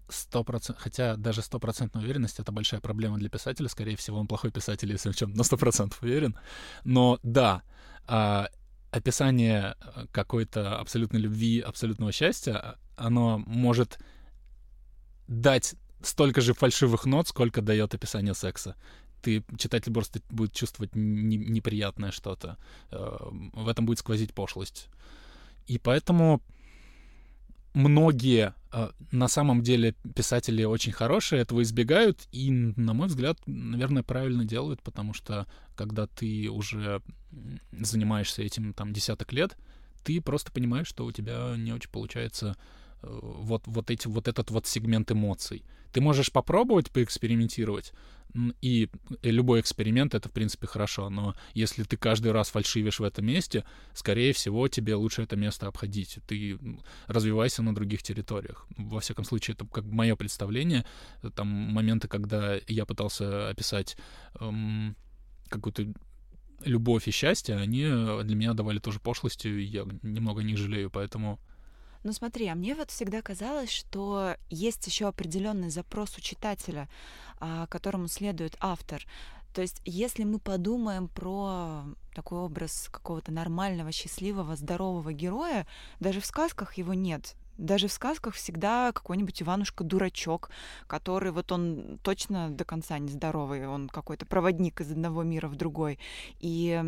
[0.08, 4.50] сто процентов, хотя даже стопроцентная уверенность— это большая проблема для писателя, скорее всего, он плохой
[4.50, 6.36] писатель, если в чем на сто процентов уверен.
[6.84, 7.62] Но да,
[8.06, 8.48] а,
[8.90, 9.76] описание
[10.12, 13.98] какой-то абсолютной любви, абсолютного счастья, оно может
[15.28, 18.76] дать столько же фальшивых нот, сколько дает описание секса.
[19.26, 22.58] Ты, читатель просто будет чувствовать не, неприятное что-то.
[22.92, 23.16] Э,
[23.54, 24.86] в этом будет сквозить пошлость.
[25.66, 26.40] И поэтому
[27.74, 34.04] многие э, на самом деле писатели очень хорошие этого избегают и, на мой взгляд, наверное,
[34.04, 37.02] правильно делают, потому что когда ты уже
[37.72, 39.56] занимаешься этим там десяток лет,
[40.04, 42.56] ты просто понимаешь, что у тебя не очень получается
[43.02, 45.64] вот, вот, эти, вот этот вот сегмент эмоций.
[45.92, 47.92] Ты можешь попробовать поэкспериментировать,
[48.60, 48.88] и
[49.22, 53.64] любой эксперимент— это, в принципе, хорошо, но если ты каждый раз фальшивишь в этом месте,
[53.94, 56.18] скорее всего, тебе лучше это место обходить.
[56.26, 56.58] Ты
[57.06, 58.66] развивайся на других территориях.
[58.76, 60.84] Во всяком случае, это как мое представление.
[61.34, 63.96] Там моменты, когда я пытался описать
[64.40, 64.96] эм,
[65.48, 65.86] какую-то
[66.64, 67.84] любовь и счастье, они
[68.24, 71.38] для меня давали тоже пошлостью, и я немного не жалею, поэтому
[72.06, 76.88] ну смотри, а мне вот всегда казалось, что есть еще определенный запрос у читателя,
[77.40, 79.04] а, которому следует автор.
[79.52, 81.82] То есть, если мы подумаем про
[82.14, 85.66] такой образ какого-то нормального, счастливого, здорового героя,
[85.98, 87.34] даже в сказках его нет.
[87.58, 90.50] Даже в сказках всегда какой-нибудь Иванушка-дурачок,
[90.86, 95.98] который вот он точно до конца нездоровый, он какой-то проводник из одного мира в другой.
[96.40, 96.80] И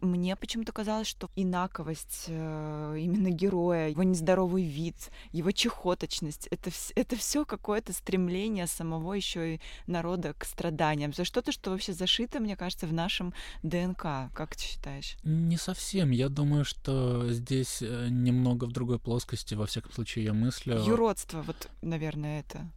[0.00, 7.16] мне почему-то казалось, что инаковость э, именно героя, его нездоровый вид, его чехоточность, это, это
[7.16, 11.10] все какое-то стремление самого еще и народа к страданиям.
[11.10, 14.30] Это что-то, что вообще зашито, мне кажется, в нашем ДНК.
[14.34, 15.16] Как ты считаешь?
[15.24, 16.10] Не совсем.
[16.10, 20.82] Я думаю, что здесь э, немного в другой плоскости, во всяком случае, случае я мыслю...
[20.84, 22.68] Юродство, вот, наверное, это.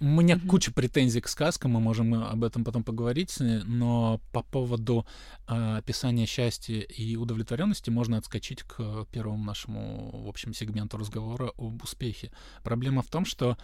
[0.00, 0.48] У меня угу.
[0.48, 5.06] куча претензий к сказкам, мы можем об этом потом поговорить, но по поводу
[5.46, 11.84] э, описания счастья и удовлетворенности можно отскочить к первому нашему, в общем, сегменту разговора об
[11.84, 12.32] успехе.
[12.64, 13.56] Проблема в том, что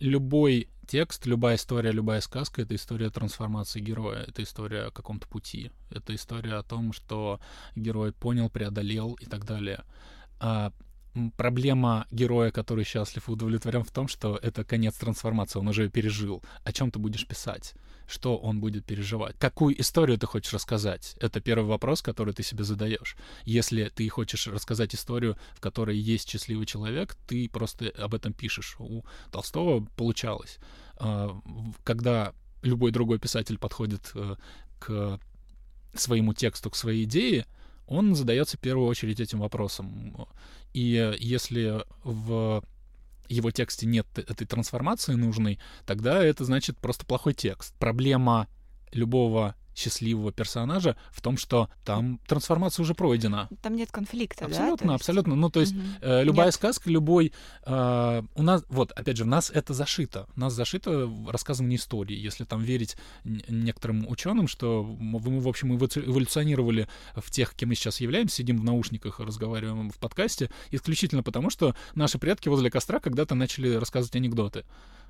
[0.00, 5.70] любой текст, любая история, любая сказка— это история трансформации героя, это история о каком-то пути,
[5.90, 7.38] это история о том, что
[7.76, 9.84] герой понял, преодолел и так далее.
[10.40, 10.72] А
[11.36, 16.42] проблема героя, который счастлив и удовлетворен в том, что это конец трансформации, он уже пережил.
[16.64, 17.74] О чем ты будешь писать?
[18.06, 19.36] Что он будет переживать?
[19.38, 21.16] Какую историю ты хочешь рассказать?
[21.20, 23.16] Это первый вопрос, который ты себе задаешь.
[23.44, 28.76] Если ты хочешь рассказать историю, в которой есть счастливый человек, ты просто об этом пишешь.
[28.78, 30.58] У Толстого получалось.
[30.96, 31.40] А,
[31.84, 34.36] когда любой другой писатель подходит э,
[34.78, 35.20] к
[35.94, 37.46] своему тексту, к своей идее,
[37.86, 40.26] он задается в первую очередь этим вопросом.
[40.72, 42.62] И если в
[43.28, 47.74] его тексте нет этой трансформации нужной, тогда это значит просто плохой текст.
[47.78, 48.48] Проблема
[48.92, 53.48] любого счастливого персонажа в том, что там трансформация уже пройдена.
[53.62, 54.94] Там нет конфликта, абсолютно, да?
[54.94, 55.82] Абсолютно, Ну, то есть угу.
[56.00, 56.54] э, любая нет.
[56.54, 57.32] сказка, любой...
[57.66, 60.26] Э, у нас, вот, опять же, в нас это зашито.
[60.36, 62.16] У нас зашито рассказывание истории.
[62.16, 68.00] Если там верить некоторым ученым, что мы, в общем, эволюционировали в тех, кем мы сейчас
[68.00, 73.34] являемся, сидим в наушниках, разговариваем в подкасте, исключительно потому, что наши предки возле костра когда-то
[73.34, 74.64] начали рассказывать анекдоты.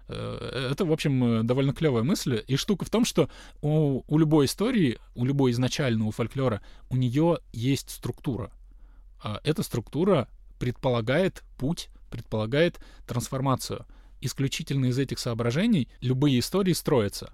[0.08, 2.42] Э, это, в общем, довольно клевая мысль.
[2.46, 3.28] И штука в том, что
[3.62, 8.50] у, у любой истории, у любой изначального фольклора, у нее есть структура.
[9.22, 13.86] А эта структура предполагает путь, предполагает трансформацию.
[14.20, 17.32] Исключительно из этих соображений любые истории строятся.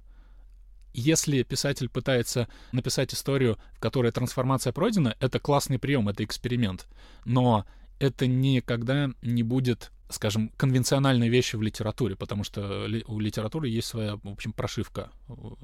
[0.92, 6.88] Если писатель пытается написать историю, в которой трансформация пройдена, это классный прием, это эксперимент.
[7.24, 7.64] Но
[8.00, 14.16] это никогда не будет скажем, конвенциональные вещи в литературе, потому что у литературы есть своя,
[14.16, 15.11] в общем, прошивка.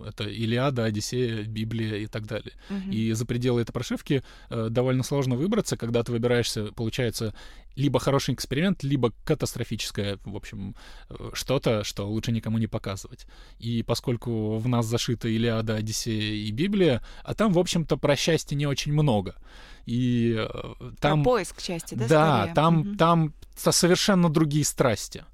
[0.05, 2.53] Это Илиада, Одиссея, Библия и так далее.
[2.71, 2.91] Угу.
[2.91, 7.35] И за пределы этой прошивки э, довольно сложно выбраться, когда ты выбираешься, получается,
[7.77, 10.75] либо хороший эксперимент, либо катастрофическое, в общем,
[11.11, 13.27] э, что-то, что лучше никому не показывать.
[13.59, 18.57] И поскольку в нас зашита Илиада, Одиссея и Библия, а там, в общем-то, про счастье
[18.57, 19.37] не очень много.
[19.85, 21.23] И э, там...
[21.23, 22.09] Про поиск счастья, да?
[22.09, 22.55] Да, скорее?
[22.55, 22.97] там, угу.
[22.97, 25.25] там совершенно другие страсти.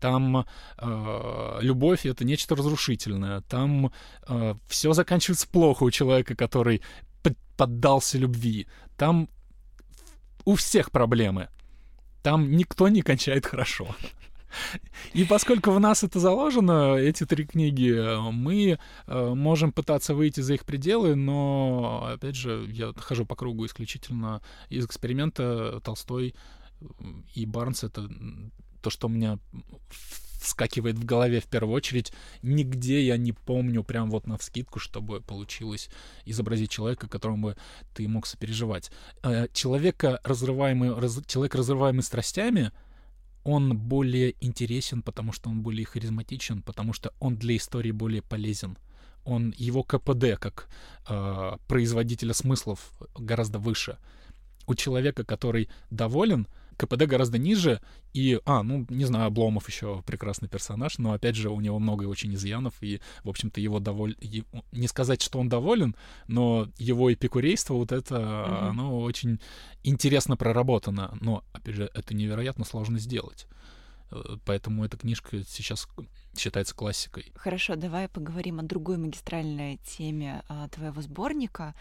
[0.00, 0.46] Там
[0.78, 3.42] э, любовь это нечто разрушительное.
[3.42, 3.92] Там
[4.26, 6.80] э, все заканчивается плохо у человека, который
[7.58, 8.66] поддался любви.
[8.96, 9.28] Там
[10.46, 11.50] у всех проблемы.
[12.22, 13.94] Там никто не кончает хорошо.
[15.12, 17.94] И поскольку в нас это заложено, эти три книги,
[18.32, 23.66] мы э, можем пытаться выйти за их пределы, но, опять же, я хожу по кругу
[23.66, 26.34] исключительно из эксперимента Толстой
[27.34, 28.08] и Барнс— это
[28.82, 29.38] то, что у меня
[30.40, 32.12] вскакивает в голове в первую очередь.
[32.42, 35.88] Нигде я не помню прям вот на вскидку, чтобы получилось
[36.24, 37.54] изобразить человека, которому
[37.94, 38.90] ты мог сопереживать.
[39.22, 42.72] Э, человека, разрываемый, раз, человек, разрываемый страстями,
[43.44, 48.76] он более интересен, потому что он более харизматичен, потому что он для истории более полезен.
[49.24, 50.68] Он его КПД как
[51.08, 53.98] э, производителя смыслов гораздо выше.
[54.66, 56.46] У человека, который доволен,
[56.80, 57.80] КПД гораздо ниже,
[58.14, 62.04] и, а, ну, не знаю, Обломов еще прекрасный персонаж, но, опять же, у него много
[62.04, 64.16] очень изъянов, и, в общем-то, его доволь...
[64.72, 65.94] Не сказать, что он доволен,
[66.26, 68.68] но его эпикурейство, вот это, mm-hmm.
[68.68, 69.40] оно очень
[69.82, 73.46] интересно проработано, но, опять же, это невероятно сложно сделать.
[74.10, 75.88] Э, поэтому эта книжка сейчас
[76.36, 77.32] считается классикой.
[77.34, 81.74] Хорошо, давай поговорим о другой магистральной теме а, твоего сборника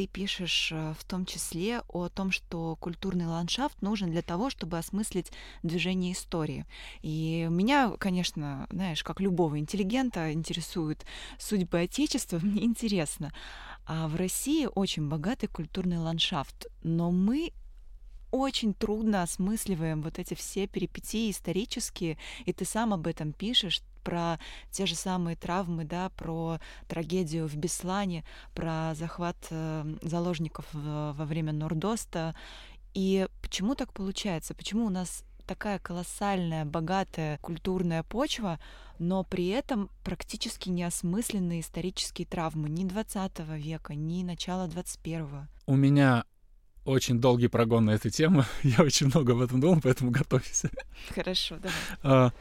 [0.00, 4.78] ты пишешь э, в том числе о том, что культурный ландшафт нужен для того, чтобы
[4.78, 5.30] осмыслить
[5.62, 6.64] движение истории.
[7.02, 11.04] И меня, конечно, знаешь, как любого интеллигента интересуют
[11.38, 13.30] судьбы Отечества, мне интересно.
[13.84, 17.52] А в России очень богатый культурный ландшафт, но мы
[18.30, 24.38] очень трудно осмысливаем вот эти все перипетии исторические, и ты сам об этом пишешь, про
[24.70, 31.52] те же самые травмы, да, про трагедию в Беслане, про захват э, заложников во время
[31.52, 32.34] Нордоста.
[32.94, 34.54] И почему так получается?
[34.54, 38.60] Почему у нас такая колоссальная, богатая культурная почва,
[39.00, 45.48] но при этом практически неосмысленные исторические травмы ни 20 века, ни начала 21-го.
[45.66, 46.24] У меня
[46.84, 48.44] очень долгий прогон на эту тему.
[48.62, 50.70] Я очень много об этом думал, поэтому готовься.
[51.14, 51.74] Хорошо, давай.
[52.02, 52.32] А,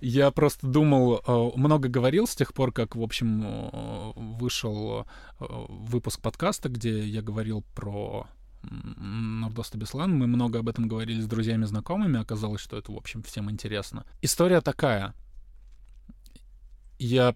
[0.00, 5.06] я просто думал, э, много говорил с тех пор, как, в общем, э, вышел
[5.38, 8.26] выпуск подкаста, где я говорил про
[8.62, 10.16] Нордоста Беслан.
[10.16, 12.20] Мы много об этом говорили с друзьями, знакомыми.
[12.20, 14.04] Оказалось, что это, в общем, всем интересно.
[14.22, 15.14] История такая.
[16.98, 17.34] Я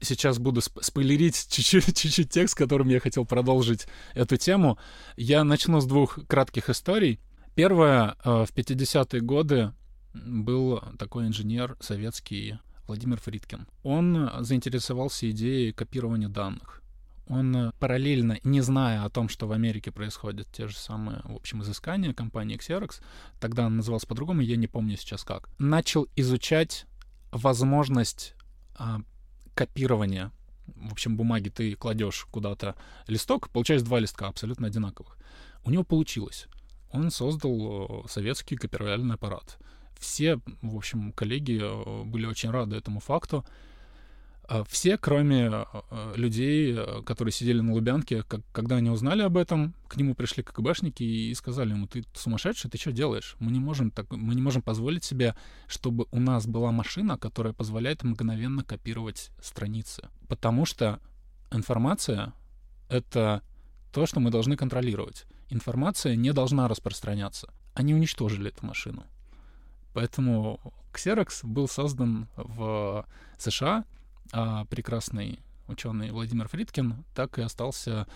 [0.00, 4.78] сейчас буду спойлерить чуть-чуть, текст, которым я хотел продолжить эту тему.
[5.16, 7.20] Я начну с двух кратких историй.
[7.54, 9.72] Первая в 50-е годы
[10.14, 13.66] был такой инженер советский Владимир Фридкин.
[13.82, 16.82] Он заинтересовался идеей копирования данных.
[17.28, 21.62] Он параллельно, не зная о том, что в Америке происходят те же самые, в общем,
[21.62, 23.00] изыскания компании Xerox,
[23.38, 26.86] тогда он назывался по-другому, я не помню сейчас как, начал изучать
[27.30, 28.34] возможность
[28.74, 28.98] а,
[29.54, 30.32] копирования.
[30.66, 35.16] В общем, бумаги ты кладешь куда-то листок, получаешь два листка абсолютно одинаковых.
[35.64, 36.46] У него получилось.
[36.92, 39.58] Он создал советский копировальный аппарат
[40.00, 43.44] все, в общем, коллеги э, были очень рады этому факту.
[44.50, 49.36] А все, кроме э, людей, э, которые сидели на Лубянке, как, когда они узнали об
[49.36, 53.36] этом, к нему пришли КГБшники и сказали ему, ты сумасшедший, ты что делаешь?
[53.38, 55.36] Мы не можем так, мы не можем позволить себе,
[55.68, 60.08] чтобы у нас была машина, которая позволяет мгновенно копировать страницы.
[60.26, 60.98] Потому что
[61.52, 62.32] информация—
[62.88, 63.42] это
[63.92, 65.26] то, что мы должны контролировать.
[65.48, 67.54] Информация не должна распространяться.
[67.74, 69.04] Они уничтожили эту машину.
[69.94, 70.58] Поэтому
[70.92, 73.06] Xerox был создан в
[73.38, 73.84] США,
[74.32, 78.06] а прекрасный ученый Владимир Фридкин так и остался,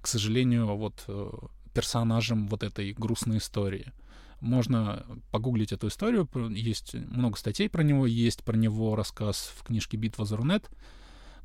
[0.00, 1.30] к сожалению, вот э,
[1.72, 3.92] персонажем вот этой грустной истории.
[4.40, 9.96] Можно погуглить эту историю, есть много статей про него, есть про него рассказ в книжке
[9.96, 10.68] «Битва за Рунет»,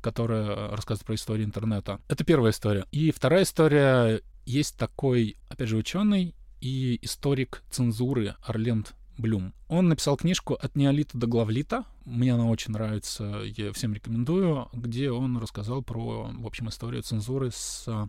[0.02, 2.00] которая рассказывает про историю интернета.
[2.08, 2.86] Это первая история.
[2.90, 9.52] И вторая история, есть такой, опять же, ученый и историк цензуры Орленд Блюм.
[9.68, 11.84] Он написал книжку «От неолита до главлита».
[12.04, 17.50] Мне она очень нравится, я всем рекомендую, где он рассказал про, в общем, историю цензуры
[17.52, 18.08] с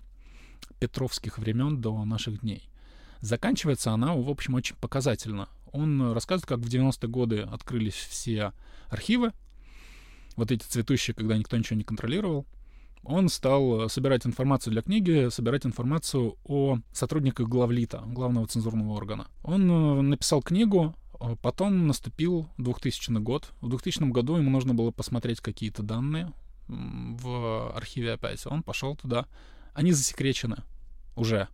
[0.80, 2.70] петровских времен до наших дней.
[3.20, 5.50] Заканчивается она, в общем, очень показательно.
[5.72, 8.54] Он рассказывает, как в 90-е годы открылись все
[8.88, 9.32] архивы,
[10.36, 12.46] вот эти цветущие, когда никто ничего не контролировал.
[13.04, 19.28] Он стал собирать информацию для книги, собирать информацию о сотрудниках главлита, главного цензурного органа.
[19.44, 21.01] Он э, написал книгу, а
[21.42, 23.52] потом наступил 2000 год.
[23.62, 26.34] В 2000 году ему нужно было посмотреть какие-то данные
[26.68, 28.46] в архиве опять.
[28.48, 29.26] Он пошел туда.
[29.74, 30.58] Они засекречены
[31.16, 31.48] уже.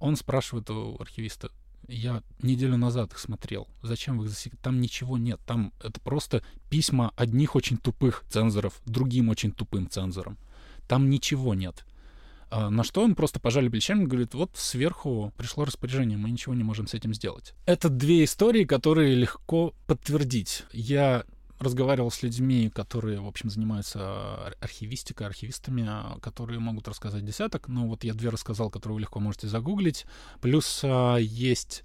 [0.00, 1.50] Он спрашивает у архивиста,
[1.88, 3.68] я неделю назад их смотрел.
[3.82, 4.58] Зачем вы их засекли?
[4.62, 5.40] Там ничего нет.
[5.46, 10.38] Там это просто письма одних очень тупых цензоров, другим очень тупым цензорам.
[10.88, 11.84] Там ничего нет.
[12.54, 16.54] А на что он просто пожали плечами и говорит, вот сверху пришло распоряжение, мы ничего
[16.54, 17.52] не можем с этим сделать.
[17.66, 20.62] Это две истории, которые легко подтвердить.
[20.72, 21.24] Я
[21.58, 25.88] разговаривал с людьми, которые, в общем, занимаются архивистикой, архивистами,
[26.20, 27.66] которые могут рассказать десяток.
[27.66, 30.06] Но вот я две рассказал, которые вы легко можете загуглить.
[30.40, 31.82] Плюс а, есть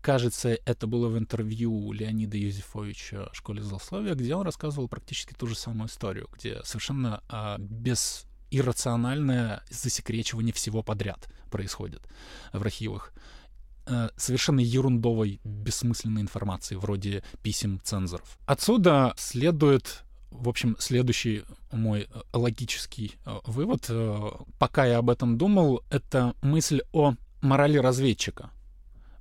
[0.00, 5.48] кажется, это было в интервью Леонида Юзефовича в школе злословия, где он рассказывал практически ту
[5.48, 12.02] же самую историю, где совершенно а, без иррациональное засекречивание всего подряд происходит
[12.52, 13.12] в архивах.
[13.86, 18.36] Э, совершенно ерундовой, бессмысленной информации, вроде писем цензоров.
[18.46, 23.88] Отсюда следует в общем, следующий мой э, логический э, вывод,
[24.58, 28.50] пока я об этом думал, это мысль о морали разведчика.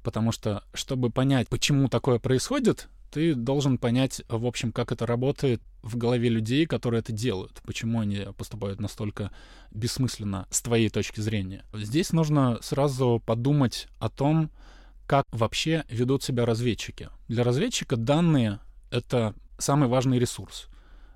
[0.03, 5.61] Потому что, чтобы понять, почему такое происходит, ты должен понять, в общем, как это работает
[5.81, 9.31] в голове людей, которые это делают, почему они поступают настолько
[9.71, 11.63] бессмысленно с твоей точки зрения.
[11.73, 14.51] Здесь нужно сразу подумать о том,
[15.07, 17.07] как вообще ведут себя разведчики.
[17.29, 18.59] Для разведчика данные—
[18.91, 20.67] это самый важный ресурс.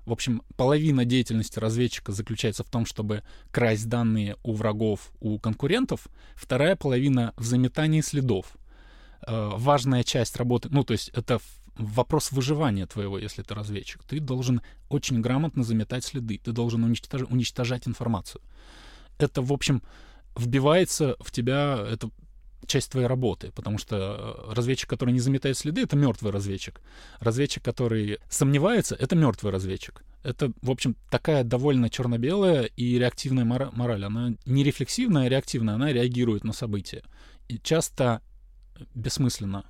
[0.06, 6.06] В общем, половина деятельности разведчика заключается в том, чтобы красть данные у врагов, у конкурентов.
[6.34, 8.56] Вторая половина— в заметании следов.
[9.26, 11.40] Э, важная часть работы, ну, то есть это
[11.80, 14.02] вопрос выживания твоего, если ты разведчик.
[14.04, 17.22] Ты должен очень грамотно заметать следы, ты должен уничтож...
[17.22, 18.40] уничтожать информацию.
[19.18, 19.82] Это, в общем,
[20.36, 22.10] вбивается в тебя, это
[22.66, 26.80] часть твоей работы, потому что э, разведчик, который не заметает следы, это мертвый разведчик.
[27.18, 30.04] Разведчик, который сомневается, это мертвый разведчик.
[30.22, 34.04] Это, в общем, такая довольно черно-белая и реактивная мораль.
[34.04, 37.02] Она не рефлексивная, а реактивная, она реагирует на события.
[37.48, 38.20] И часто
[38.94, 39.64] бессмысленно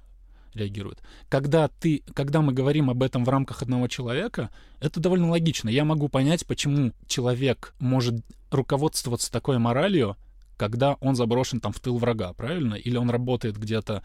[0.54, 1.02] реагирует.
[1.28, 5.68] Когда, ты, когда мы говорим об этом в рамках одного человека, это довольно логично.
[5.68, 8.14] Я могу понять, почему человек может
[8.50, 10.16] руководствоваться такой моралью,
[10.56, 12.74] когда он заброшен там в тыл врага, правильно?
[12.74, 14.02] Или он работает где-то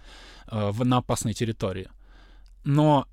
[0.49, 1.89] э, на опасной территории.
[2.63, 3.07] Но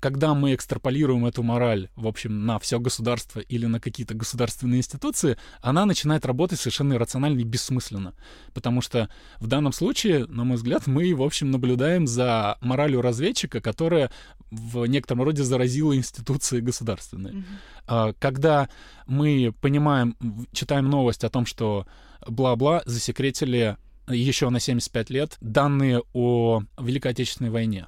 [0.00, 5.36] когда мы экстраполируем эту мораль, в общем, на все государство или на какие-то государственные институции,
[5.60, 8.14] она начинает работать совершенно иррационально и бессмысленно.
[8.54, 13.60] Потому что в данном случае, на мой взгляд, мы, в общем, наблюдаем за моралью разведчика,
[13.60, 14.10] которая
[14.50, 17.44] в некотором роде заразила институции государственные.
[17.88, 18.16] Mm-hmm.
[18.18, 18.68] Когда
[19.06, 20.16] мы понимаем,
[20.52, 21.86] читаем новость о том, что
[22.26, 23.76] бла-бла засекретили
[24.08, 27.86] еще на 75 лет данные о Великой Отечественной войне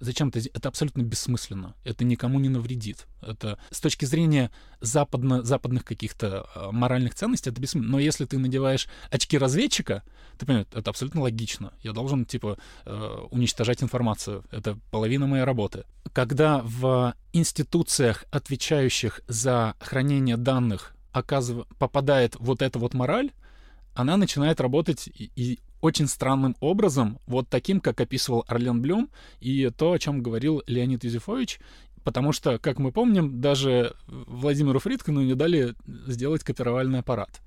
[0.00, 0.40] Зачем это?
[0.52, 1.74] Это абсолютно бессмысленно.
[1.84, 3.06] Это никому не навредит.
[3.20, 7.92] Это с точки зрения западно, западных каких-то э, моральных ценностей это бессмысленно.
[7.92, 10.04] Но если ты надеваешь очки разведчика,
[10.38, 11.72] ты понимаешь, это абсолютно логично.
[11.82, 14.44] Я должен, типа, э, уничтожать информацию.
[14.52, 15.84] Это половина моей работы.
[16.12, 21.66] Когда в институциях, отвечающих за хранение данных, оказыв...
[21.78, 23.32] попадает вот эта вот мораль,
[23.94, 29.10] она начинает работать и, и очень странным образом, вот таким, как описывал Орлен Блюм,
[29.40, 31.60] и то, о чем говорил Леонид Юзефович,
[32.04, 35.74] потому что, как мы помним, даже Владимиру Фридкину не дали
[36.06, 37.40] сделать копировальный аппарат.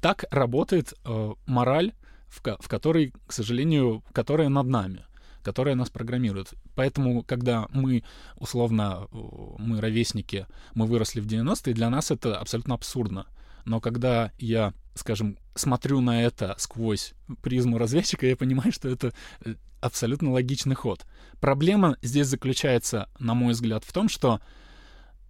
[0.00, 1.92] Так работает э, мораль,
[2.28, 5.04] в, в которой, к сожалению, которая над нами
[5.42, 6.54] которая нас программирует.
[6.74, 8.02] Поэтому, когда мы,
[8.36, 9.16] условно, э,
[9.58, 13.26] мы ровесники, мы выросли в 90-е, для нас это абсолютно абсурдно.
[13.66, 19.12] Но когда я скажем, смотрю на это сквозь призму разведчика, я понимаю, что это
[19.44, 21.04] э, абсолютно логичный ход.
[21.40, 24.40] Проблема здесь заключается, на мой взгляд, в том, что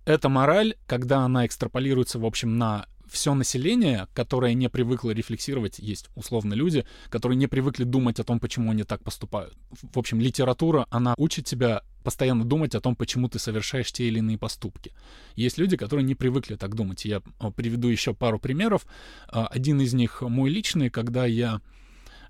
[0.04, 6.08] эта мораль, когда она экстраполируется, в общем, на все население, которое не привыкло рефлексировать, есть
[6.14, 9.54] условно люди, которые не привыкли думать о том, почему они так поступают.
[9.70, 14.18] В общем, литература, она учит тебя постоянно думать о том, почему ты совершаешь те или
[14.18, 14.92] иные поступки.
[15.34, 17.04] Есть люди, которые не привыкли так думать.
[17.04, 18.86] Я а, приведу еще пару примеров.
[19.28, 21.60] А, один из них мой личный, когда я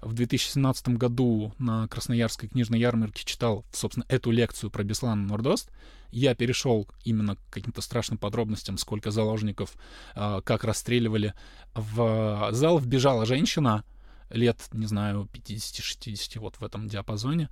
[0.01, 5.71] в 2017 году на Красноярской книжной ярмарке читал, собственно, эту лекцию про Беслан Нордост,
[6.11, 9.75] я перешел именно к каким-то страшным подробностям, сколько заложников,
[10.15, 11.35] а, как расстреливали.
[11.75, 13.85] В зал вбежала женщина
[14.31, 17.49] лет, не знаю, 50-60, вот в этом диапазоне,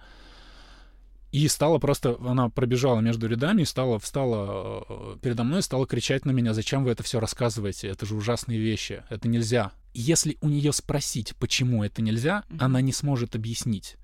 [1.32, 6.30] И стала просто, она пробежала между рядами, стала, встала э, передо мной, стала кричать на
[6.30, 9.72] меня, зачем вы это все рассказываете, это же ужасные вещи, это нельзя.
[9.94, 12.56] Если у нее спросить, почему это нельзя, mm-hmm.
[12.60, 13.96] она не сможет объяснить.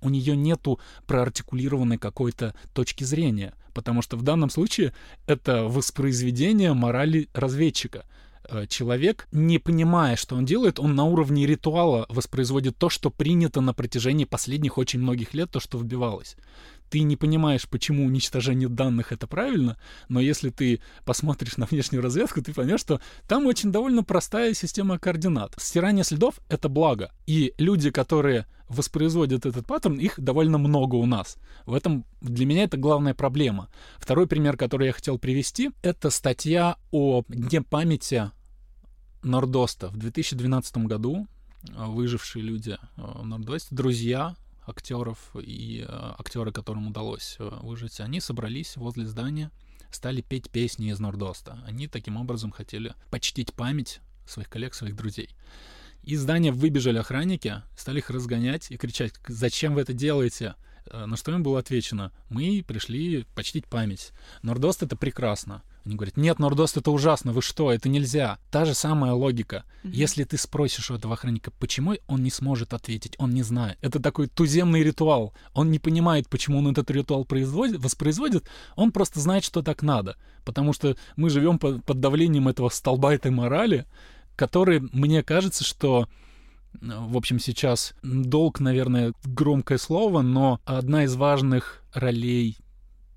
[0.00, 4.92] У нее нету проартикулированной какой-то точки зрения, потому что в данном случае
[5.28, 8.06] это воспроизведение морали разведчика.
[8.52, 13.62] Э, человек, не понимая, что он делает, он на уровне ритуала воспроизводит то, что принято
[13.62, 16.36] на протяжении последних очень многих лет, то, что вбивалось.
[16.90, 19.78] Ты не понимаешь, почему уничтожение данных это правильно,
[20.10, 24.98] но если ты посмотришь на внешнюю разведку, ты поймешь, что там очень довольно простая система
[24.98, 25.54] координат.
[25.56, 27.10] Стирание следов— это благо.
[27.26, 31.38] И люди, которые воспроизводят этот паттерн, их довольно много у нас.
[31.64, 33.70] В этом для меня это главная проблема.
[33.96, 38.30] Второй пример, который я хотел привести, это статья о Дне памяти
[39.22, 39.88] Нордоста.
[39.88, 41.26] В 2012 году
[41.68, 48.20] э, выжившие люди э, в Нордосте, друзья актеров и э, актеры, которым удалось выжить, они
[48.20, 49.50] собрались возле здания,
[49.90, 51.62] стали петь песни из Нордоста.
[51.66, 55.30] Они таким образом хотели почтить память своих коллег, своих друзей.
[56.02, 60.56] Из здания выбежали охранники, стали их разгонять и кричать, зачем вы это делаете?
[60.92, 64.12] Э, на что им было отвечено, мы пришли почтить память.
[64.42, 65.62] Нордост— это прекрасно.
[65.84, 68.38] Они говорят, нет, Нордост— это ужасно, вы что, это нельзя.
[68.50, 69.64] Та же самая логика.
[69.82, 69.90] Mm-hmm.
[69.90, 73.78] Если ты спросишь у этого охранника, почему он не сможет ответить, он не знает.
[73.80, 75.34] Это такой туземный ритуал.
[75.54, 80.16] Он не понимает, почему он этот ритуал производит, воспроизводит, он просто знает, что так надо.
[80.44, 83.86] Потому что мы живем под, под давлением этого столба этой морали,
[84.36, 86.06] который, мне кажется, что
[86.80, 92.56] в общем, сейчас долг, наверное, громкое слово, но одна из важных ролей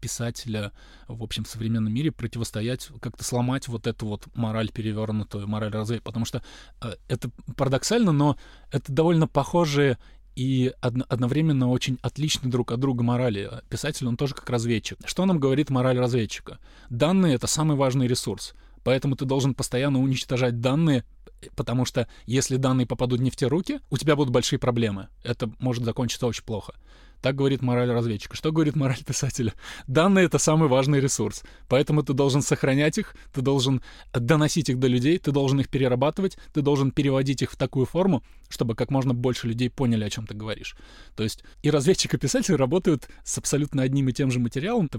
[0.05, 0.71] писателя,
[1.07, 5.99] в общем, в современном мире противостоять, как-то сломать вот эту вот мораль перевернутую, мораль развей,
[5.99, 6.43] потому что
[6.81, 8.37] э, это парадоксально, но
[8.71, 9.97] это довольно похожие
[10.35, 13.49] и одно, одновременно очень отличны друг от друга морали.
[13.69, 14.99] Писатель, он тоже как разведчик.
[15.05, 16.59] Что нам говорит мораль разведчика?
[16.89, 18.53] Данные— это самый важный ресурс.
[18.85, 21.05] Поэтому ты должен постоянно уничтожать данные,
[21.55, 25.07] потому что если данные попадут не в те руки, у тебя будут большие проблемы.
[25.23, 26.75] Это может закончиться очень плохо.
[27.19, 28.35] Так говорит мораль разведчика.
[28.35, 29.55] Что говорит мораль писателя?
[29.87, 31.41] Данные— это самый важный ресурс.
[31.67, 33.81] Поэтому ты должен сохранять их, ты должен
[34.13, 38.21] доносить их до людей, ты должен их перерабатывать, ты должен переводить их в такую форму,
[38.49, 40.75] чтобы как можно больше людей поняли, о чем ты говоришь.
[41.15, 44.89] То есть и разведчик, и писатель работают с абсолютно одним и тем же материалом,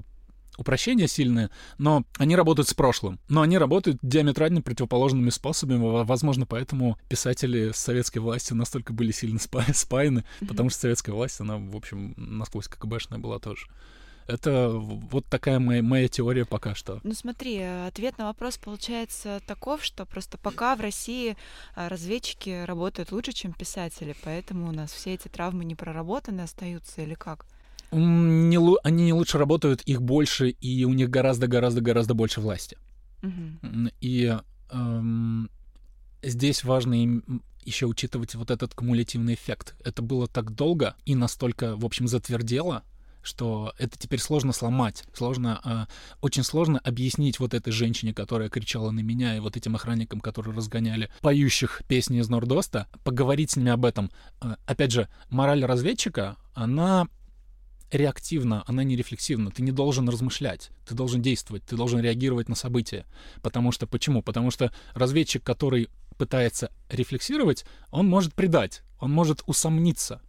[0.56, 3.18] упрощения сильные, но они работают с прошлым.
[3.28, 6.04] Но они работают диаметрально противоположными способами.
[6.04, 11.40] Возможно, поэтому писатели с советской власти настолько были сильно спа- спаяны, потому что советская власть,
[11.40, 13.66] она, в общем, насквозь КГБшная была тоже.
[14.26, 17.00] Это вот такая моя, моя теория пока что.
[17.04, 21.36] Ну смотри, ответ на вопрос получается таков, что просто пока в России
[21.74, 27.02] а, разведчики работают лучше, чем писатели, поэтому у нас все эти травмы не проработаны остаются
[27.02, 27.46] или как?
[27.98, 32.78] Не, они не лучше работают, их больше, и у них гораздо-гораздо-гораздо больше власти.
[33.22, 33.90] Угу.
[34.00, 34.36] И
[34.70, 35.50] эм,
[36.22, 37.22] здесь важно
[37.64, 39.74] еще учитывать вот этот кумулятивный эффект.
[39.84, 42.84] Это было так долго и настолько, в общем, затвердело,
[43.22, 48.92] что это теперь сложно сломать, сложно, э, очень сложно объяснить вот этой женщине, которая кричала
[48.92, 53.72] на меня, и вот этим охранникам, которые разгоняли поющих песни из Нордоста, поговорить с ними
[53.72, 54.12] об этом.
[54.40, 57.08] Э, опять же, мораль разведчика, она
[57.90, 59.50] реактивна, она не рефлексивна.
[59.50, 63.06] Ты не должен размышлять, ты должен действовать, ты должен реагировать на события.
[63.42, 64.22] Потому что почему?
[64.22, 70.20] Потому что разведчик, который пытается рефлексировать, он может предать, он может усомниться,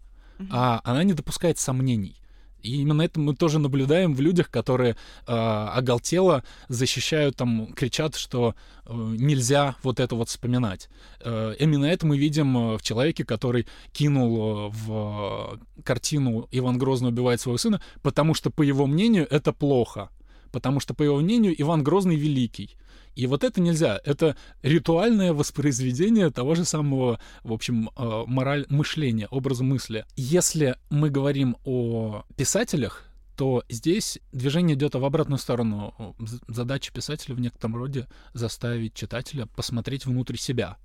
[0.51, 2.17] а она не допускает сомнений.
[2.63, 4.95] И именно это мы тоже наблюдаем в людях, которые
[5.27, 8.55] э, оголтело защищают, там, кричат, что
[8.85, 10.89] э, нельзя вот это вот вспоминать.
[11.21, 17.09] Э, именно это мы видим э, в человеке, который кинул э, в картину «Иван Грозный
[17.09, 20.09] убивает своего сына», потому что, по его мнению, это плохо.
[20.51, 22.77] Потому что, по его мнению, Иван Грозный великий.
[23.15, 23.99] И вот это нельзя.
[24.05, 30.05] Это ритуальное воспроизведение того же самого, в общем, э, мораль мышления, образа мысли.
[30.15, 36.15] Если мы говорим о писателях, то здесь движение идет в обратную сторону.
[36.47, 40.77] Задача писателя в некотором роде заставить читателя посмотреть внутрь себя,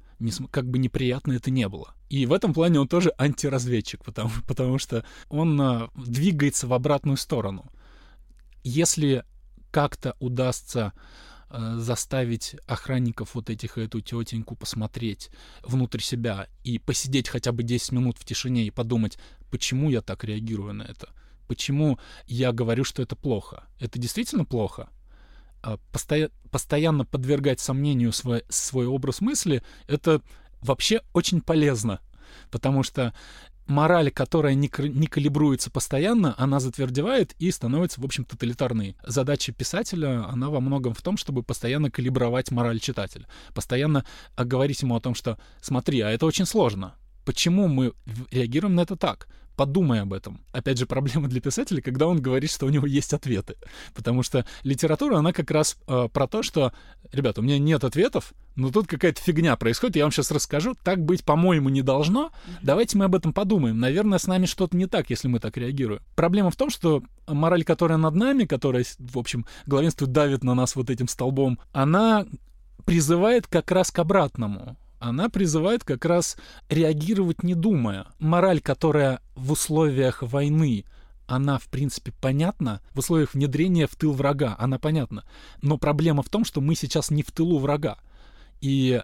[0.51, 1.95] как бы неприятно это не было.
[2.11, 7.17] И в этом плане он тоже антиразведчик, потому, потому что он а, двигается в обратную
[7.17, 7.71] сторону.
[8.65, 9.25] Если
[9.73, 10.93] как-то удастся
[11.55, 15.29] Э, заставить охранников вот этих эту тетеньку посмотреть
[15.63, 19.19] внутрь себя и посидеть хотя бы 10 минут в тишине и подумать,
[19.51, 21.11] почему я так реагирую на это,
[21.49, 23.65] почему я говорю, что это плохо.
[23.81, 24.89] Это действительно плохо?
[25.61, 30.23] А постоя постоянно подвергать сомнению свой, свой образ мысли, это
[30.63, 32.01] вообще очень полезно,
[32.51, 33.13] потому что
[33.67, 38.97] мораль, которая не, не калибруется постоянно, она затвердевает и становится, в общем, тоталитарной.
[39.07, 43.27] Задача писателя, она во многом в том, чтобы постоянно калибровать мораль читателя.
[43.55, 44.05] Постоянно
[44.37, 46.95] говорить ему о том, что смотри, а это очень сложно.
[47.25, 47.93] Почему мы
[48.31, 49.29] реагируем на это так?
[49.57, 50.41] подумай об этом.
[50.53, 53.57] Опять же, проблема для писателя, когда он говорит, что у него есть ответы.
[53.95, 56.73] Потому что литература, она как раз э, про то, что,
[57.13, 60.75] ребята, у меня нет ответов, но тут какая-то фигня происходит, я вам сейчас расскажу.
[60.83, 62.33] Так быть, по-моему, не должно.
[62.63, 63.79] Давайте мы об этом подумаем.
[63.79, 66.03] Наверное, с нами что-то не так, если мы так реагируем.
[66.17, 70.77] Проблема в том, что мораль, которая над нами, которая, в общем, главенство давит на нас
[70.77, 72.27] вот этим столбом, она
[72.85, 76.37] призывает как раз к обратному она призывает как раз
[76.69, 78.07] реагировать не думая.
[78.19, 80.85] Мораль, которая в условиях войны
[81.27, 82.81] она, в принципе, понятна.
[82.95, 85.25] В условиях внедрения в тыл врага она понятна.
[85.61, 87.99] Но проблема в том, что мы сейчас не в тылу врага.
[88.61, 89.03] И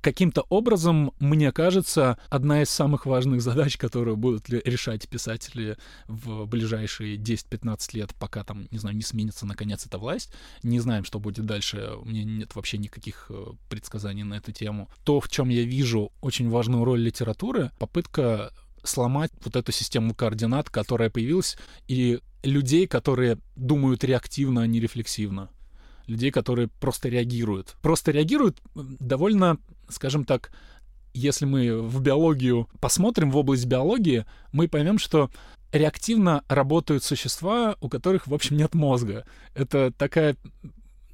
[0.00, 5.76] каким-то образом, мне кажется, одна из самых важных задач, которую будут решать писатели
[6.06, 10.32] в ближайшие 10-15 лет, пока там, не знаю, не сменится наконец эта власть,
[10.62, 14.88] не знаем, что будет дальше, у меня нет вообще никаких э, предсказаний на эту тему.
[15.04, 18.52] То, в чем я вижу очень важную роль литературы, попытка
[18.84, 21.56] сломать вот эту систему координат, которая появилась,
[21.88, 25.50] и людей, которые думают реактивно, а не рефлексивно
[26.08, 27.76] людей, которые просто реагируют.
[27.82, 30.50] Просто реагируют довольно, скажем так,
[31.14, 35.30] если мы в биологию посмотрим, в область биологии, мы поймем, что
[35.72, 39.26] реактивно работают существа, у которых, в общем, нет мозга.
[39.54, 40.36] Это такая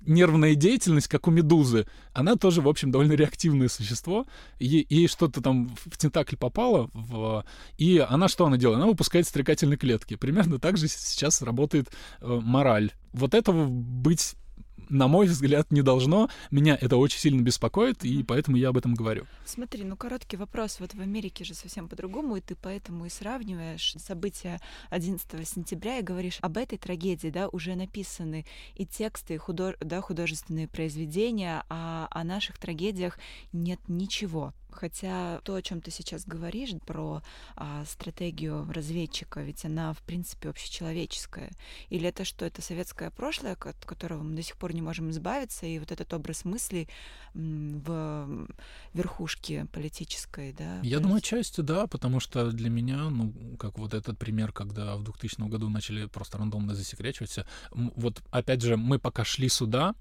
[0.07, 4.27] нервная деятельность, как у медузы, она тоже, в общем, довольно реактивное существо.
[4.59, 7.45] И, и что-то там в тентакль попало, в,
[7.79, 8.79] и она что она делает?
[8.79, 10.17] Она выпускает стрекательные клетки.
[10.17, 11.91] Примерно так же сейчас работает
[12.21, 12.93] э, мораль.
[13.13, 14.35] Вот этого быть
[14.89, 16.29] на мой взгляд, не должно.
[16.51, 19.27] Меня это очень сильно беспокоит, и поэтому я об этом говорю.
[19.45, 20.81] Смотри, ну короткий вопрос.
[20.81, 24.61] Вот в Америке же совсем по-другому, и ты поэтому и сравниваешь события
[24.91, 29.77] 11 сентября и говоришь об этой трагедии, да, уже написаны и тексты, и худо...
[29.81, 33.19] да, художественные произведения, а о наших трагедиях
[33.53, 34.53] нет ничего.
[34.75, 37.23] Хотя то, о чем ты сейчас говоришь, про
[37.57, 41.51] а, стратегию разведчика, ведь она, в принципе, общечеловеческая.
[41.91, 42.45] Или это что?
[42.45, 46.13] Это советское прошлое, от которого мы до сих пор не можем избавиться, и вот этот
[46.13, 46.89] образ мысли
[47.35, 48.47] в
[48.93, 50.81] верхушке политической, да?
[50.83, 55.05] Я думаю, частью да, потому что для меня, ну, как вот этот пример, когда в
[55.05, 57.39] 2000 году начали просто рандомно засекречивать,
[57.71, 59.95] вот опять же, мы пока шли сюда,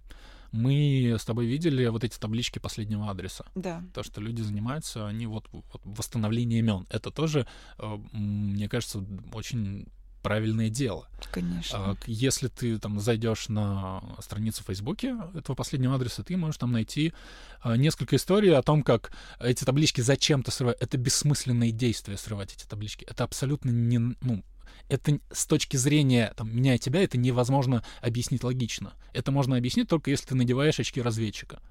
[0.53, 3.45] мы с тобой видели вот эти таблички последнего адреса.
[3.55, 3.83] Да.
[3.93, 6.87] То, что люди занимаются, они вот, вот восстановлением имен.
[6.89, 7.47] Это тоже,
[7.79, 9.87] э, мне кажется, очень
[10.23, 11.07] правильное дело.
[11.31, 11.77] Конечно.
[11.77, 16.71] А, если ты там зайдешь на страницу в Фейсбуке этого последнего адреса, ты можешь там
[16.71, 17.13] найти
[17.61, 20.81] а, несколько историй о том, как эти таблички зачем-то срывают.
[20.81, 23.03] Это бессмысленные действия срывать эти таблички.
[23.03, 24.43] Это абсолютно не, ну,
[24.89, 28.93] это с точки зрения там, меня и тебя это невозможно объяснить логично.
[29.13, 31.61] Это можно объяснить только если ты надеваешь очки разведчика.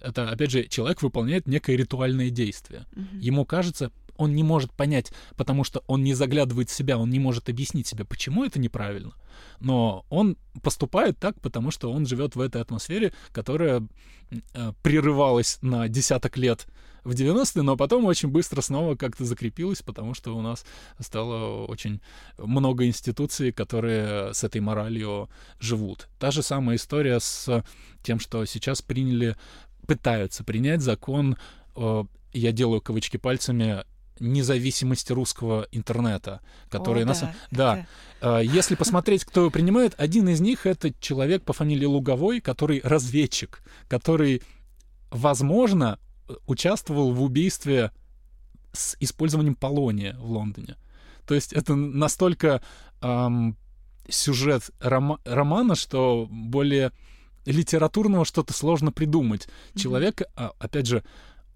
[0.00, 2.86] Это, опять же, человек выполняет некое ритуальное действие.
[2.96, 3.18] Угу.
[3.20, 7.18] Ему кажется, он не может понять, потому что он не заглядывает в себя, он не
[7.18, 9.12] может объяснить себе, почему это неправильно.
[9.60, 13.86] Но он поступает так, потому что он живет в этой атмосфере, которая
[14.30, 16.66] э, прерывалась на десяток лет
[17.04, 20.64] в 90-е, но потом очень быстро снова как-то закрепилась, потому что у нас
[21.00, 22.00] стало очень
[22.38, 26.08] много институций, которые с этой моралью живут.
[26.18, 27.64] Та же самая история с
[28.02, 29.36] тем, что сейчас приняли,
[29.86, 31.36] пытаются принять закон,
[32.32, 33.84] я делаю кавычки пальцами,
[34.20, 37.20] независимости русского интернета, который О, нас...
[37.20, 37.86] Да, да.
[38.20, 38.38] Это...
[38.40, 43.62] Если посмотреть, кто его принимает, один из них— это человек по фамилии Луговой, который разведчик,
[43.88, 44.42] который,
[45.10, 45.98] возможно,
[46.46, 47.90] участвовал в убийстве
[48.72, 50.76] с использованием полония в Лондоне.
[51.26, 52.62] То есть это настолько
[53.00, 53.56] эм,
[54.08, 56.92] сюжет рома- романа, что более
[57.44, 59.46] литературного что-то сложно придумать.
[59.46, 59.80] Mm-hmm.
[59.80, 61.04] Человек, опять же,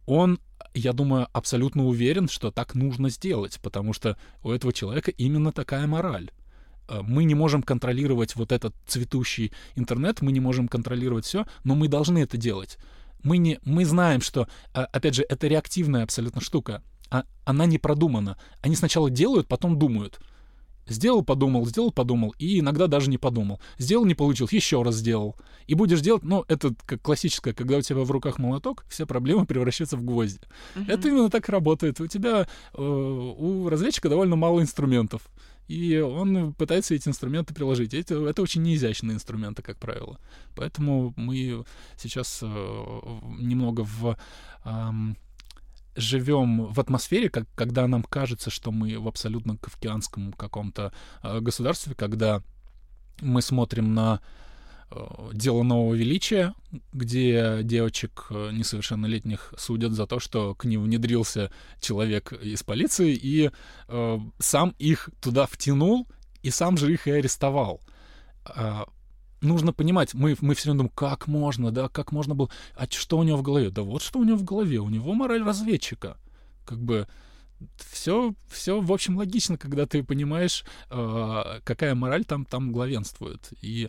[0.04, 0.40] он,
[0.78, 5.86] я думаю, абсолютно уверен, что так нужно сделать, потому что у этого человека именно такая
[5.86, 6.30] мораль.
[6.88, 11.74] А, мы не можем контролировать вот этот цветущий интернет, мы не можем контролировать все, но
[11.74, 12.78] мы должны это делать
[13.26, 16.82] мы, не, мы знаем, что, а, опять же, это реактивная абсолютно штука.
[17.10, 18.38] А, она не продумана.
[18.62, 20.20] Они сначала делают, потом думают.
[20.86, 23.60] Сделал, подумал, сделал, подумал, и иногда даже не подумал.
[23.78, 25.36] Сделал, не получил, еще раз сделал.
[25.66, 29.46] И будешь делать, ну, это как классическое, когда у тебя в руках молоток, все проблемы
[29.46, 30.40] превращаются в гвозди.
[30.74, 30.84] Uh-huh.
[30.88, 32.00] Это именно так работает.
[32.00, 35.28] У тебя, э, у разведчика довольно мало инструментов
[35.68, 37.92] и он пытается эти инструменты приложить.
[37.94, 40.18] Это, это очень неизящные инструменты, как правило.
[40.54, 41.64] Поэтому мы
[41.96, 42.46] сейчас э,
[43.38, 44.16] немного в...
[44.64, 45.16] Эм,
[45.96, 50.92] живем в атмосфере, как, когда нам кажется, что мы в абсолютно кавкианском каком-то
[51.22, 52.42] э, государстве, когда
[53.20, 54.20] мы смотрим на
[54.90, 54.96] э,
[55.32, 56.54] дело нового величия,
[56.92, 63.50] где девочек э, несовершеннолетних судят за то, что к ним внедрился человек из полиции и
[63.88, 66.06] э, сам их туда втянул
[66.42, 67.80] и сам же их и арестовал.
[68.44, 68.84] Э,
[69.40, 73.18] нужно понимать, мы, мы все время думаем, как можно, да, как можно было, а что
[73.18, 73.70] у него в голове?
[73.70, 76.16] Да вот что у него в голове, у него мораль разведчика.
[76.64, 77.06] Как бы
[77.76, 83.52] все, все, в общем, логично, когда ты понимаешь, э, какая мораль там, там главенствует.
[83.62, 83.88] И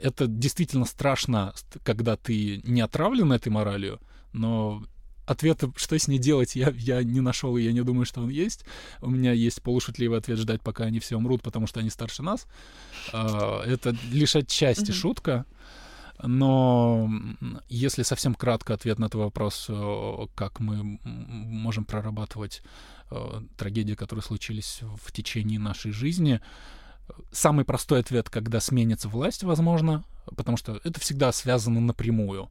[0.00, 1.52] это действительно страшно,
[1.82, 4.00] когда ты не отравлен этой моралью,
[4.32, 4.82] но
[5.26, 8.28] ответа, что с ней делать, я, я не нашел, и я не думаю, что он
[8.28, 8.64] есть.
[9.00, 12.46] У меня есть полушутливый ответ ждать, пока они все умрут, потому что они старше нас.
[13.12, 15.44] Э, это лишь отчасти шутка.
[16.22, 17.10] Но
[17.68, 22.62] если совсем кратко ответ на этот вопрос, э, как мы можем прорабатывать
[23.10, 26.40] э, трагедии, которые случились в течение нашей жизни,
[27.32, 30.04] самый простой ответ, когда сменится власть, возможно,
[30.36, 32.48] потому что это всегда связано напрямую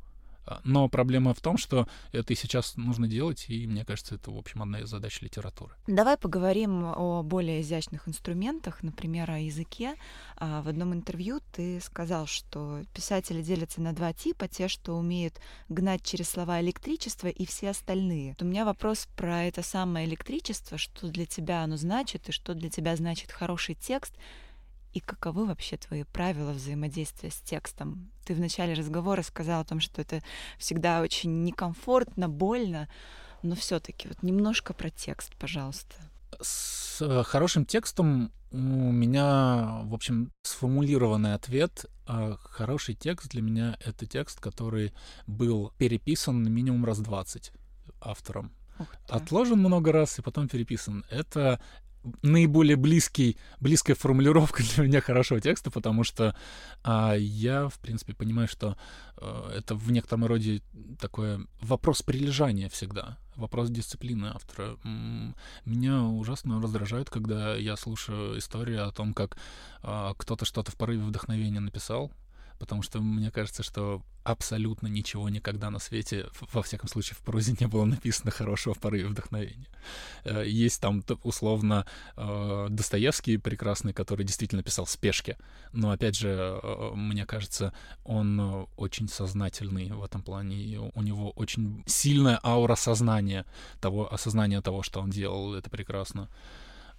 [0.63, 4.37] но проблема в том, что это и сейчас нужно делать, и мне кажется, это, в
[4.37, 5.73] общем, одна из задач литературы.
[5.87, 9.95] Давай поговорим о более изящных инструментах, например, о языке.
[10.37, 15.39] А, в одном интервью ты сказал, что писатели делятся на два типа, те, что умеют
[15.69, 18.35] гнать через слова электричество, и все остальные.
[18.39, 22.69] У меня вопрос про это самое электричество, что для тебя оно значит, и что для
[22.69, 24.13] тебя значит хороший текст,
[24.95, 28.09] и каковы вообще твои правила взаимодействия с текстом?
[28.23, 30.23] Ты в начале разговора сказал о том, что это
[30.57, 32.87] всегда очень некомфортно, больно,
[33.43, 35.95] но все-таки вот немножко про текст, пожалуйста.
[36.41, 41.87] С э, хорошим текстом у меня, в общем, сформулированный ответ.
[42.07, 44.93] А хороший текст для меня— это текст, который
[45.27, 47.51] был переписан минимум раз 20
[47.99, 48.53] автором.
[49.09, 51.05] Отложен много раз и потом переписан.
[51.09, 51.59] Это
[52.21, 56.35] наиболее близкий, близкая формулировка для меня хорошего текста, потому что
[56.83, 58.77] а, я, в принципе, понимаю, что
[59.17, 60.61] а, это в некотором роде
[60.99, 64.77] такой вопрос прилежания всегда, вопрос дисциплины автора.
[65.65, 69.37] Меня ужасно раздражает, когда я слушаю истории о том, как
[69.81, 72.11] а, кто-то что-то в порыве вдохновения написал,
[72.59, 77.55] потому что мне кажется, что абсолютно ничего никогда на свете, во всяком случае в прозе,
[77.59, 79.67] не было написано хорошего в порыве вдохновения.
[80.23, 81.85] Э, есть там условно
[82.17, 85.37] э, Достоевский прекрасный, который действительно писал спешки,
[85.73, 86.29] но опять же,
[86.61, 92.75] э, мне кажется, он очень сознательный в этом плане, и у него очень сильная аура
[92.75, 93.45] сознания
[93.79, 96.29] того, осознания того, что он делал, это прекрасно.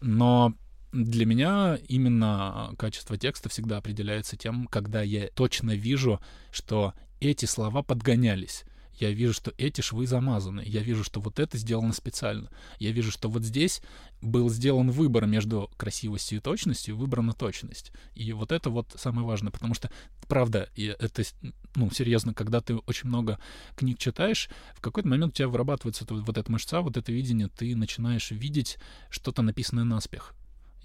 [0.01, 0.55] Но
[0.93, 6.21] для меня именно качество текста всегда определяется тем, когда я точно вижу,
[6.51, 8.65] что эти слова подгонялись.
[8.99, 10.63] Я вижу, что эти швы замазаны.
[10.65, 12.51] Я вижу, что вот это сделано специально.
[12.79, 13.83] Я вижу, что вот здесь
[14.23, 17.93] был сделан выбор между красивостью и точностью, выбрана точность.
[18.15, 19.91] И вот это вот самое важное, потому что,
[20.29, 21.25] правда, это,
[21.75, 23.39] ну, серьезно, когда ты очень много
[23.77, 27.77] книг читаешь, в какой-то момент у тебя вырабатывается вот эта мышца, вот это видение, ты
[27.77, 28.79] начинаешь видеть
[29.11, 30.35] что-то написанное наспех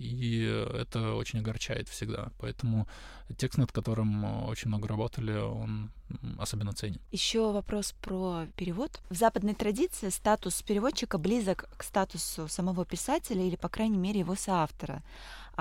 [0.02, 0.44] и
[0.74, 2.32] это очень огорчает всегда.
[2.40, 2.88] Поэтому
[3.38, 5.92] текст, над которым очень много работали, он
[6.40, 7.00] особенно ценен.
[7.12, 9.00] Еще вопрос про перевод.
[9.10, 14.36] В западной традиции статус переводчика близок к статусу самого писателя или, по крайней мере, его
[14.36, 15.04] соавтора.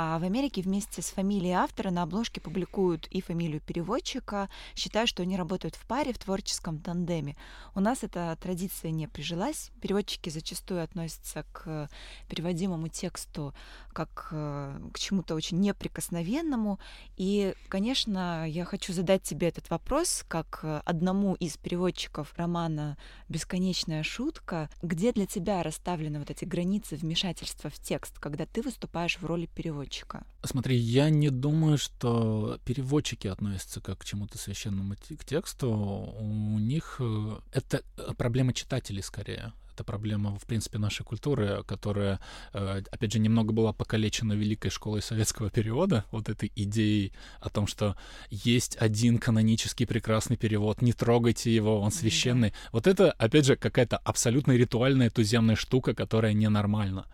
[0.03, 5.23] А в Америке вместе с фамилией автора на обложке публикуют и фамилию переводчика, считая, что
[5.23, 7.37] они работают в паре, в творческом тандеме.
[7.75, 9.71] У нас эта традиция не прижилась.
[9.83, 11.91] Переводчики зачастую относятся к
[12.31, 13.53] переводимому тексту
[13.93, 16.79] как э, к чему-то очень неприкосновенному.
[17.19, 22.97] И, конечно, я хочу задать тебе этот вопрос, как одному из переводчиков романа
[23.29, 24.71] «Бесконечная шутка».
[24.81, 29.45] Где для тебя расставлены вот эти границы вмешательства в текст, когда ты выступаешь в роли
[29.45, 29.90] переводчика?
[29.91, 30.23] Переводчика?
[30.45, 35.71] Смотри, я не думаю, что переводчики относятся как к чему-то священному к тексту.
[35.71, 37.83] У них э, это
[38.17, 42.19] проблема читателей скорее это проблема, в принципе, нашей культуры, которая,
[42.53, 47.67] э, опять же, немного была покалечена великой школой советского перевода, вот этой идеей о том,
[47.67, 47.97] что
[48.31, 52.49] есть один канонический прекрасный перевод, не трогайте его, он священный.
[52.49, 52.73] Mm-hmm.
[52.73, 57.07] Вот это, опять же, какая-то абсолютно ритуальная туземная штука, которая ненормальна.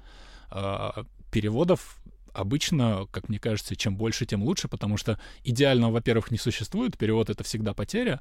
[0.50, 1.98] А, переводов
[2.36, 7.30] обычно, как мне кажется, чем больше, тем лучше, потому что идеально, во-первых, не существует, перевод—
[7.30, 8.20] это всегда потеря,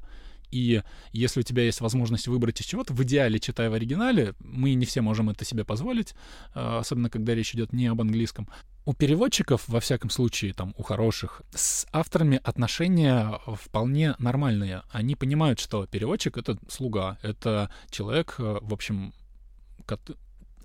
[0.50, 4.74] и если у тебя есть возможность выбрать из чего-то, в идеале читая в оригинале, мы
[4.74, 6.14] не все можем это себе позволить,
[6.54, 8.48] а, особенно когда речь идет не об английском.
[8.84, 14.82] У переводчиков, во всяком случае, там, у хороших, с авторами отношения вполне нормальные.
[14.90, 19.12] Они понимают, что переводчик— это слуга, это человек, в общем,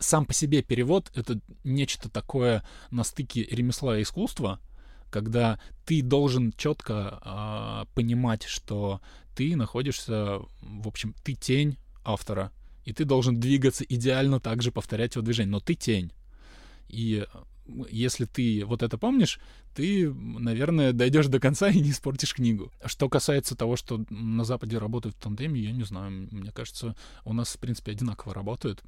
[0.02, 4.60] сам по себе перевод— это нечто такое на стыке ремесла и искусства,
[5.10, 9.02] когда ты должен четко э, понимать, что
[9.36, 12.52] ты находишься, в общем, ты тень автора,
[12.84, 16.12] и ты должен двигаться идеально так же, повторять его движение, но ты тень.
[16.88, 17.26] И
[17.90, 19.40] если ты вот это помнишь,
[19.76, 22.72] ты, наверное, дойдешь до конца и не испортишь книгу.
[22.86, 26.28] Что касается того, что на Западе работают в тандеме, я не знаю.
[26.32, 28.84] Мне кажется, у нас, в принципе, одинаково работают.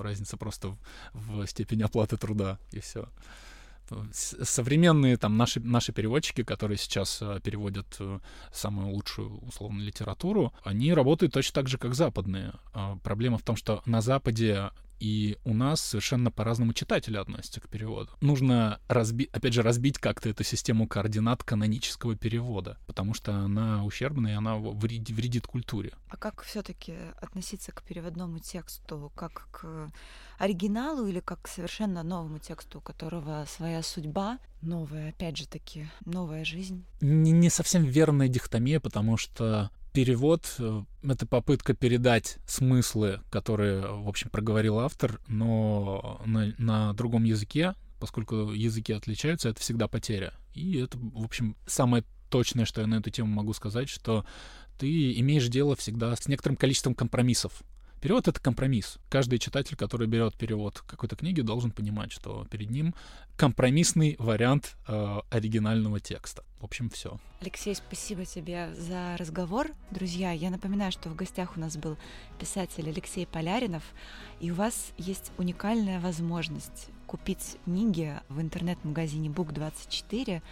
[0.00, 0.76] Разница просто
[1.12, 3.08] в степени оплаты труда, и все
[4.12, 8.18] современные там наши, наши переводчики, которые сейчас э, переводят э,
[8.52, 12.54] самую лучшую условную литературу, они работают точно так же, как западные.
[12.72, 14.70] А проблема в том, что на Западе
[15.00, 18.10] и у нас совершенно по-разному читатели относятся к переводу.
[18.20, 19.28] Нужно, разби...
[19.32, 24.56] опять же, разбить как-то эту систему координат канонического перевода, потому что она ущербная, и она
[24.56, 25.92] вредит, вредит культуре.
[26.08, 29.12] А как все таки относиться к переводному тексту?
[29.14, 29.92] Как к
[30.38, 35.88] оригиналу или как к совершенно новому тексту, у которого своя судьба, новая, опять же таки,
[36.04, 36.84] новая жизнь?
[37.00, 44.08] Не, не совсем верная дихотомия, потому что перевод э,— это попытка передать смыслы, которые, в
[44.08, 50.34] общем, проговорил автор, но на, на другом языке, поскольку языки отличаются, это всегда потеря.
[50.52, 54.26] И это, в общем, самое точное, что я на эту тему могу сказать, что
[54.78, 57.62] ты имеешь дело всегда с некоторым количеством компромиссов.
[58.04, 58.98] Перевод— это компромисс.
[59.08, 62.94] Каждый читатель, который берет перевод какой-то книги, должен понимать, что перед ним
[63.38, 66.44] компромиссный вариант э, оригинального текста.
[66.60, 67.18] В общем, все.
[67.40, 69.68] Алексей, спасибо тебе за разговор.
[69.90, 71.96] Друзья, я напоминаю, что в гостях у нас был
[72.38, 73.82] писатель Алексей Поляринов,
[74.38, 80.42] и у вас есть уникальная возможность купить книги в интернет-магазине Book24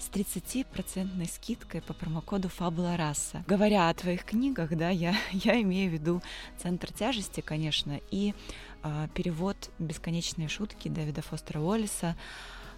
[0.00, 3.44] с 30% скидкой по промокоду Фабула Раса.
[3.46, 6.22] Говоря о твоих книгах, да, я, я имею в виду
[6.58, 8.34] «Центр тяжести», конечно, и
[8.82, 12.16] э, перевод «Бесконечные шутки» Дэвида Фостера Уоллиса.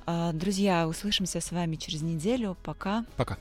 [0.06, 2.56] Э, друзья, услышимся с вами через неделю.
[2.62, 3.04] Пока.
[3.16, 3.38] Пока.